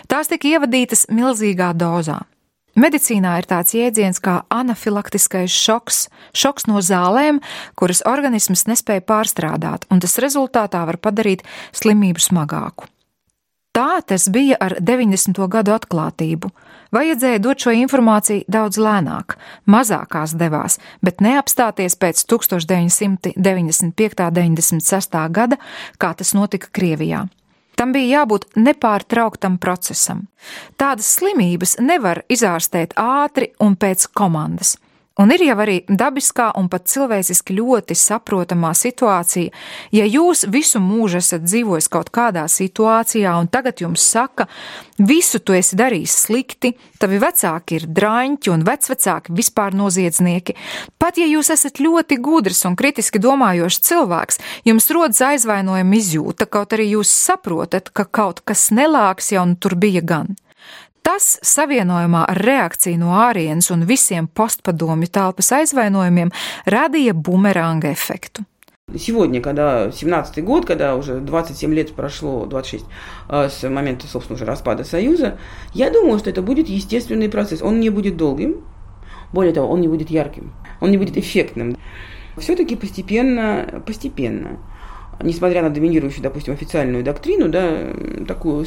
Tās 0.09 0.33
tika 0.33 0.57
ievadītas 0.57 1.09
milzīgā 1.13 1.73
dozā. 1.77 2.23
Medicīnā 2.77 3.39
ir 3.41 3.47
tāds 3.49 3.73
jēdziens 3.73 4.21
kā 4.21 4.43
anafilaktiskais 4.53 5.53
šoks, 5.53 6.03
šoks 6.37 6.67
no 6.69 6.83
zālēm, 6.85 7.41
kuras 7.73 8.03
organisms 8.05 8.67
nespēja 8.69 9.01
pārstrādāt, 9.09 9.87
un 9.89 10.03
tas 10.05 10.19
rezultātā 10.21 10.83
var 10.85 11.01
padarīt 11.01 11.47
slimību 11.73 12.21
smagāku. 12.21 12.91
Tā 13.77 14.01
tas 14.09 14.29
bija 14.33 14.57
ar 14.61 14.79
90. 14.81 15.37
gadu 15.53 15.73
atklātību. 15.75 16.49
Vajadzēja 16.97 17.41
dot 17.45 17.61
šo 17.61 17.75
informāciju 17.77 18.45
daudz 18.49 18.79
lēnāk, 18.81 19.35
mazākās 19.69 20.33
devās, 20.37 20.79
bet 21.05 21.25
neapstāties 21.25 21.97
pēc 22.01 22.23
1995. 22.29 23.85
un 23.85 23.93
96. 23.97 25.19
gada, 25.29 25.61
kā 26.01 26.13
tas 26.17 26.33
notika 26.37 26.73
Krievijā. 26.73 27.27
Tam 27.77 27.93
bija 27.93 28.23
jābūt 28.23 28.49
nepārtrauktam 28.57 29.59
procesam. 29.61 30.25
Tādas 30.81 31.11
slimības 31.19 31.77
nevar 31.85 32.23
izārstēt 32.33 32.97
ātri 32.97 33.51
un 33.61 33.77
pēc 33.77 34.09
komandas. 34.17 34.77
Un 35.17 35.31
ir 35.33 35.41
jau 35.47 35.55
arī 35.65 35.79
dabiskā 35.89 36.51
un 36.61 36.67
pat 36.69 36.91
cilvēciski 36.93 37.55
ļoti 37.57 37.95
saprotamā 37.97 38.75
situācija, 38.77 39.49
ja 39.97 40.05
jūs 40.05 40.45
visu 40.53 40.83
mūžu 40.85 41.23
esat 41.23 41.47
dzīvojis 41.47 41.89
kaut 41.89 42.11
kādā 42.13 42.43
situācijā, 42.53 43.33
un 43.41 43.49
tagad 43.49 43.81
jums 43.81 44.05
saka, 44.05 44.45
visu 45.01 45.41
tu 45.41 45.57
esi 45.57 45.79
darījis 45.81 46.19
slikti, 46.27 46.75
tavi 47.01 47.17
vecāki 47.23 47.81
ir 47.81 47.89
drāņķi 47.97 48.53
un 48.53 48.69
vecvecāki 48.69 49.33
vispār 49.41 49.73
noziedznieki. 49.81 50.59
Pat 51.01 51.17
ja 51.17 51.25
jūs 51.33 51.49
esat 51.57 51.81
ļoti 51.81 52.21
gudrs 52.21 52.67
un 52.69 52.77
kritiski 52.77 53.17
domājošs 53.17 53.85
cilvēks, 53.89 54.43
jums 54.69 54.93
rodas 54.93 55.25
aizvainojuma 55.33 55.97
izjūta, 55.97 56.45
kaut 56.45 56.77
arī 56.77 56.91
jūs 56.93 57.09
saprotat, 57.09 57.89
ka 57.89 58.05
kaut 58.05 58.45
kas 58.45 58.69
nelāks 58.69 59.33
jau 59.33 59.49
tur 59.57 59.81
bija 59.81 60.05
gan. 60.05 60.37
Tas 61.07 61.37
savienojumā 61.47 62.25
ar 62.27 62.39
reakciju 62.43 62.99
no 62.99 63.13
ārienes 63.15 63.69
un 63.71 63.85
visiem 63.87 64.27
постpadomju 64.27 65.07
telpas 65.15 65.53
aizvainojumiem 65.55 66.33
radīja 66.67 67.13
bumeranga 67.15 67.93
эффекту. 67.95 68.43
Сегодня, 68.99 69.41
когда 69.41 69.87
17-й 69.87 70.43
год, 70.43 70.67
когда 70.67 70.97
уже 70.97 71.21
27 71.21 71.75
лет 71.75 71.95
прошло, 71.95 72.45
26, 72.47 72.85
с 73.31 73.69
момента, 73.69 74.09
собственно, 74.09 74.35
уже 74.35 74.45
распада 74.45 74.83
Союза, 74.83 75.39
я 75.75 75.91
думаю, 75.91 76.19
что 76.19 76.31
это 76.31 76.43
будет 76.43 76.69
естественный 76.69 77.29
процесс. 77.29 77.63
Он 77.63 77.79
не 77.79 77.91
будет 77.91 78.17
долгим, 78.17 78.65
более 79.33 79.55
того, 79.55 79.69
он 79.69 79.81
не 79.81 79.89
будет 79.89 80.11
ярким, 80.11 80.53
он 80.81 80.91
не 80.91 80.99
будет 80.99 81.17
эффектным. 81.17 81.77
Все-таки 82.37 82.75
постепенно, 82.75 83.81
постепенно, 83.87 84.59
несмотря 85.21 85.63
на 85.63 85.71
доминирующую, 85.71 86.25
допустим, 86.25 86.55
официальную 86.55 87.05
доктрину, 87.05 87.49
да, 87.49 87.93
такую 88.27 88.67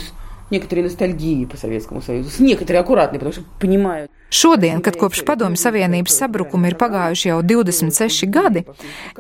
некоторой 0.51 0.85
ностальгии 0.85 1.45
по 1.45 1.57
Советскому 1.57 2.03
Союзу, 2.03 2.31
с 2.31 2.39
некоторой 2.39 2.81
аккуратной, 2.81 3.19
потому 3.19 3.33
что 3.33 3.43
понимают. 3.59 4.11
Šodien, 4.31 4.81
kad 4.83 4.97
kopš 4.99 5.23
Padomju 5.23 5.55
Savienības 5.61 6.17
sabrukuma 6.19 6.67
ir 6.67 6.75
pagājuši 6.75 7.29
jau 7.31 7.39
26 7.43 8.27
gadi, 8.27 8.65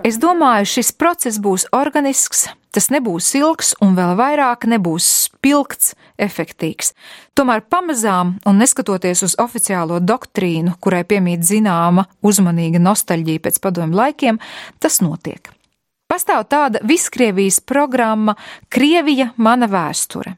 es 0.02 0.18
domāju, 0.18 0.66
šis 0.66 0.90
process 0.98 1.38
būs 1.38 1.68
organisks, 1.70 2.48
tas 2.74 2.90
nebūs 2.90 3.30
ilgs 3.38 3.76
un 3.84 3.94
vēl 3.94 4.16
vairāk 4.18 4.66
nebūs 4.66 5.06
spilgts, 5.28 5.94
efektīvs. 6.18 6.92
Tomēr 7.38 7.62
pamazām, 7.70 8.36
un 8.42 8.58
neskatoties 8.58 9.22
uz 9.22 9.38
oficiālo 9.38 10.00
doktrīnu, 10.02 10.74
kurai 10.82 11.04
piemīt 11.06 11.46
zināma 11.46 12.08
uzmanīga 12.22 12.82
nostalģija 12.82 13.46
pēc 13.46 13.62
padomju 13.62 14.00
laikiem, 14.02 14.42
tas 14.82 14.98
notiek. 14.98 15.52
Pastāv 16.10 16.42
tāda 16.50 16.82
Viskrievijas 16.82 17.60
programma 17.62 18.34
Krievija - 18.68 19.46
mana 19.46 19.66
vēsture. 19.70 20.36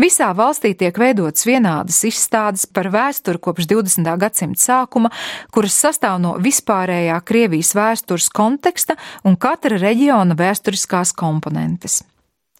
Visā 0.00 0.32
valstī 0.34 0.72
tiek 0.78 0.96
veidotas 0.98 1.46
vienādas 1.46 2.00
izstādes 2.08 2.64
par 2.66 2.88
vēsturi 2.90 3.38
kopš 3.42 3.68
20. 3.70 4.08
gadsimta 4.18 4.58
sākuma, 4.60 5.12
kuras 5.54 5.76
sastāv 5.78 6.18
no 6.22 6.34
vispārējā 6.42 7.18
Krievijas 7.28 7.74
vēstures 7.78 8.30
konteksta 8.34 8.96
un 9.24 9.36
katra 9.38 9.78
reģiona 9.78 10.34
vēsturiskās 10.38 11.14
komponentes. 11.14 12.02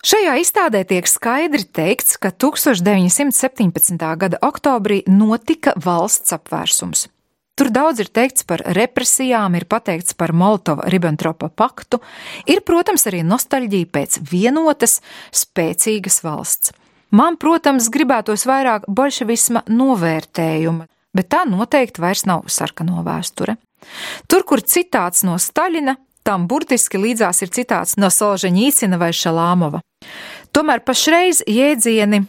Šajā 0.02 0.34
izstādē 0.42 0.82
tiek 0.90 1.06
skaidri 1.06 1.62
teikts, 1.62 2.16
ka 2.18 2.32
1917. 2.34 3.98
gada 4.18 4.40
oktobrī 4.42 5.04
notika 5.06 5.76
valsts 5.78 6.34
apvērsums. 6.34 7.06
Tur 7.54 7.68
daudz 7.70 8.00
ir 8.02 8.08
teikts 8.10 8.46
par 8.48 8.64
represijām, 8.74 9.54
ir 9.54 9.68
pateikts 9.70 10.16
par 10.18 10.32
Molotova-Ribbentropa 10.34 11.52
paktu, 11.54 12.00
ir, 12.50 12.64
protams, 12.66 13.04
arī 13.06 13.20
nostalģija 13.22 13.90
pēc 13.94 14.18
vienotas, 14.26 14.98
spēcīgas 15.30 16.22
valsts. 16.24 16.72
Man, 17.12 17.36
protams, 17.36 17.90
gribētos 17.92 18.46
vairāk 18.48 18.86
bolševisma 18.88 19.66
novērtējuma, 19.68 20.86
bet 21.12 21.28
tā 21.34 21.42
noteikti 21.48 22.00
vairs 22.00 22.24
nav 22.24 22.46
sarkano 22.48 23.02
vēsture. 23.04 23.58
Tur, 24.30 24.46
kur 24.48 24.62
citāts 24.64 25.24
no 25.26 25.36
Staļina, 25.36 25.98
tam 26.24 26.46
burtiski 26.48 27.00
līdzās 27.02 27.42
ir 27.44 27.52
citāts 27.52 27.98
no 28.00 28.08
Solženīcina 28.08 28.96
vai 29.00 29.10
Šalāmova. 29.12 29.82
Tomēr 30.56 30.80
pašreiz 30.86 31.42
jēdzieni 31.48 32.22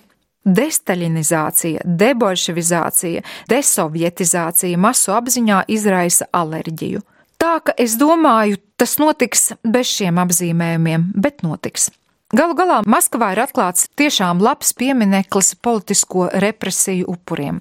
Destaļinizācija, 0.44 1.86
debolševizācija, 1.88 3.24
desovjetizācija 3.48 4.80
masu 4.84 5.16
apziņā 5.16 5.64
izraisa 5.72 6.28
alerģiju. 6.36 7.00
Tā 7.40 7.56
ka 7.64 7.76
es 7.80 7.96
domāju, 8.00 8.60
tas 8.76 8.98
notiks 9.00 9.54
bez 9.64 9.96
šiem 9.96 10.20
apzīmējumiem, 10.20 11.14
bet 11.16 11.46
notiks. 11.48 11.90
Galu 12.34 12.56
galā 12.58 12.80
Maskavā 12.90 13.28
ir 13.36 13.44
atklāts 13.44 13.86
tiešām 13.94 14.40
labs 14.42 14.72
piemineklis 14.74 15.52
politisko 15.62 16.32
represiju 16.42 17.06
upuriem. 17.14 17.60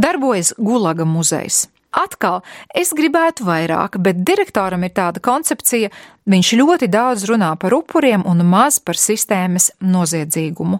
Darbojas 0.00 0.54
Gulaga 0.56 1.04
muzejs. 1.04 1.66
Atkal, 1.90 2.46
es 2.70 2.94
gribētu 2.94 3.42
vairāk, 3.48 3.96
bet 3.98 4.22
direktoram 4.22 4.84
ir 4.86 4.92
tāda 4.94 5.18
koncepcija, 5.18 5.90
viņš 6.30 6.52
ļoti 6.60 6.86
daudz 6.86 7.26
runā 7.26 7.58
par 7.58 7.74
upuriem 7.74 8.22
un 8.30 8.46
maz 8.46 8.78
par 8.78 8.94
sistēmas 8.94 9.74
noziedzīgumu. 9.82 10.78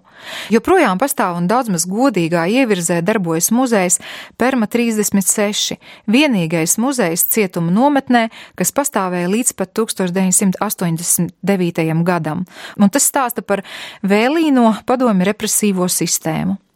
Joprojām 0.55 1.03
pastāv 1.03 1.35
un 1.41 1.51
daudz 1.51 1.67
maz 1.75 1.83
godīgā 1.91 2.47
ievirzē 2.55 3.03
darbojas 3.03 3.51
muzejs 3.51 3.99
Perma 4.39 4.71
36, 4.71 5.83
vienīgais 6.07 6.79
muzejs 6.79 7.27
cietuma 7.35 7.75
nometnē, 7.75 8.31
kas 8.55 8.71
pastāvēja 8.71 9.27
līdz 9.35 9.59
pat 9.59 9.75
1989. 9.75 12.07
gadam, 12.07 12.47
un 12.79 12.87
tas 12.87 13.03
stāsta 13.11 13.43
par 13.43 13.67
vēlīno 14.07 14.87
padomi 14.87 15.27
represīvo 15.27 15.91
sistēmu. 15.91 16.70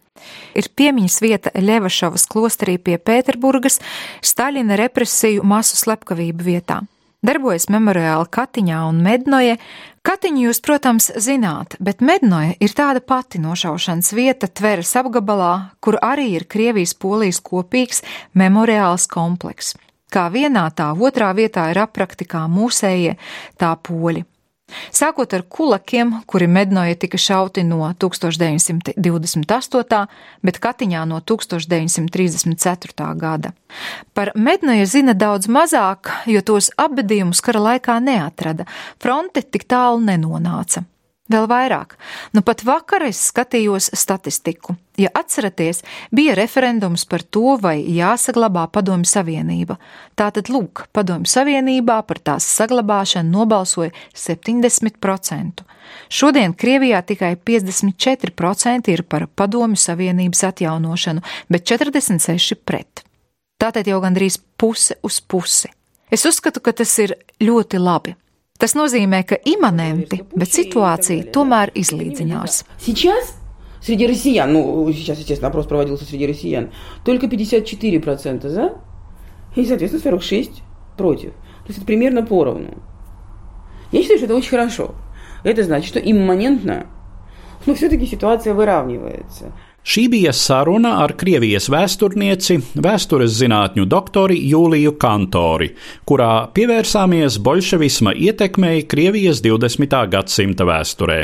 Ir 0.54 0.70
piemiņas 0.76 1.20
vieta 1.24 1.52
Ļevašovas 1.58 2.26
klosterī 2.30 2.78
pie 2.78 2.98
Pēterburgas, 2.98 3.80
Staļina 4.24 4.78
represiju 4.80 5.44
masu 5.46 5.78
slepkavību 5.80 6.46
vietā. 6.46 6.82
Darbojas 7.24 7.70
memoriāli 7.72 8.28
Katiņā 8.28 8.82
un 8.90 8.98
Mednoje. 9.04 9.56
Katiņu 10.04 10.42
jūs, 10.44 10.60
protams, 10.60 11.06
zināt, 11.24 11.78
bet 11.80 12.04
Mednoje 12.04 12.58
ir 12.60 12.74
tāda 12.76 13.00
pati 13.00 13.40
nošaušanas 13.40 14.12
vieta 14.12 14.50
Tveres 14.50 14.92
apgabalā, 15.00 15.70
kur 15.80 15.96
arī 16.04 16.34
ir 16.34 16.44
Krievijas 16.44 16.92
polijas 17.00 17.40
kopīgs 17.40 18.04
memoriāls 18.36 19.08
kompleks. 19.08 19.72
Kā 20.12 20.28
vienā 20.30 20.68
tā 20.76 20.90
otrā 20.92 21.32
vietā 21.34 21.70
ir 21.72 21.80
aprakti 21.86 22.28
kā 22.28 22.44
mūsējie, 22.44 23.16
tā 23.56 23.72
poļi. 23.80 24.26
Sākot 24.94 25.34
ar 25.36 25.42
kulakiem, 25.48 26.12
kuri 26.26 26.46
mednoja 26.48 26.94
tika 26.96 27.18
šauti 27.20 27.64
no 27.66 27.92
1928. 28.00 30.06
bet 30.42 30.58
Katiņā 30.62 31.04
no 31.10 31.20
1934. 31.20 33.14
gada. 33.20 33.52
Par 34.14 34.32
mednoja 34.34 34.86
zina 34.86 35.12
daudz 35.12 35.48
mazāk, 35.48 36.10
jo 36.26 36.40
tos 36.40 36.70
apbedījumus 36.78 37.40
kara 37.44 37.60
laikā 37.68 38.00
neatrada, 38.00 38.64
fronte 39.02 39.42
tik 39.42 39.64
tālu 39.68 40.00
nenonāca. 40.06 40.84
Vēl 41.32 41.46
vairāk, 41.48 41.94
nu 42.36 42.42
pat 42.44 42.60
vakar 42.68 43.06
es 43.06 43.16
skatījos 43.30 43.86
statistiku. 43.96 44.74
Ja 45.00 45.08
atceraties, 45.16 45.78
bija 46.12 46.34
referendums 46.36 47.06
par 47.08 47.22
to, 47.24 47.54
vai 47.56 47.78
jāsaglabā 47.80 48.66
Padomju 48.68 49.08
Savienība. 49.08 49.78
Tātad, 50.20 50.50
lūk, 50.52 50.82
Padomju 50.92 51.30
Savienībā 51.32 51.96
par 52.04 52.20
tās 52.20 52.44
saglabāšanu 52.58 53.32
nobalsoja 53.32 53.94
70%. 54.12 55.64
Šodien 56.12 56.52
Krievijā 56.52 57.00
tikai 57.08 57.32
54% 57.40 58.92
ir 58.92 59.02
par 59.08 59.24
Padomju 59.24 59.80
Savienības 59.80 60.44
atjaunošanu, 60.50 61.24
bet 61.48 61.64
46% 61.72 62.60
pret. 62.68 63.00
Tātad 63.56 63.88
jau 63.88 64.02
gandrīz 64.04 64.36
puse 64.60 65.00
uz 65.00 65.22
pusi. 65.24 65.72
Es 66.12 66.26
uzskatu, 66.28 66.60
ka 66.60 66.76
tas 66.76 66.92
ir 67.00 67.16
ļoti 67.40 67.80
labi. 67.80 68.12
Tas 68.54 68.76
nozīmē, 68.78 69.24
ka 69.26 69.34
imanenti, 69.50 70.20
bet 70.30 70.52
situācija 70.54 71.26
tomēр 71.34 71.72
izlīdzinās. 71.74 72.60
Среди 73.84 74.06
россиян, 74.06 74.50
ну, 74.50 74.90
сейчас, 74.92 75.18
естественно, 75.18 75.48
опрос 75.48 75.66
проводился 75.66 76.04
среди 76.06 76.26
россиян, 76.26 76.70
только 77.04 77.26
54% 77.26 78.48
за 78.48 78.78
и, 79.56 79.66
соответственно, 79.66 80.02
46 80.02 80.62
против. 80.96 81.32
То 81.32 81.68
есть 81.68 81.78
это 81.78 81.86
примерно 81.86 82.24
поровну. 82.24 82.78
Я 83.92 84.00
считаю, 84.00 84.18
что 84.18 84.26
это 84.26 84.36
очень 84.36 84.50
хорошо. 84.50 84.94
Это 85.42 85.64
значит, 85.64 85.88
что 85.88 85.98
имманентно, 85.98 86.86
но 87.66 87.74
все-таки 87.74 88.06
ситуация 88.06 88.54
выравнивается. 88.54 89.52
Šī 89.84 90.06
bija 90.08 90.32
saruna 90.32 90.94
ar 91.02 91.12
Krievijas 91.20 91.66
vēsturnieci, 91.68 92.56
vēstures 92.80 93.34
zinātņu 93.36 93.84
doktori 93.84 94.38
Jūliju 94.48 94.94
Kantori, 94.96 95.68
kurā 96.08 96.48
pievērsāmies 96.56 97.36
bolševisma 97.44 98.14
ietekmei 98.16 98.86
Krievijas 98.88 99.42
20. 99.44 99.98
gadsimta 100.16 100.64
vēsturē. 100.64 101.20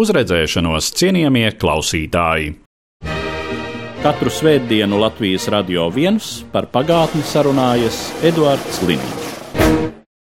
Uzredzēšanos 0.00 0.90
cienījamie 0.96 1.50
klausītāji! 1.60 2.54
Katru 4.00 4.32
svētdienu 4.32 4.96
Latvijas 5.02 5.50
radio 5.52 5.90
viens 5.92 6.38
par 6.54 6.72
pagātni 6.72 7.20
sarunājas 7.20 8.06
Eduards 8.24 8.80
Liniņš. 8.88 9.99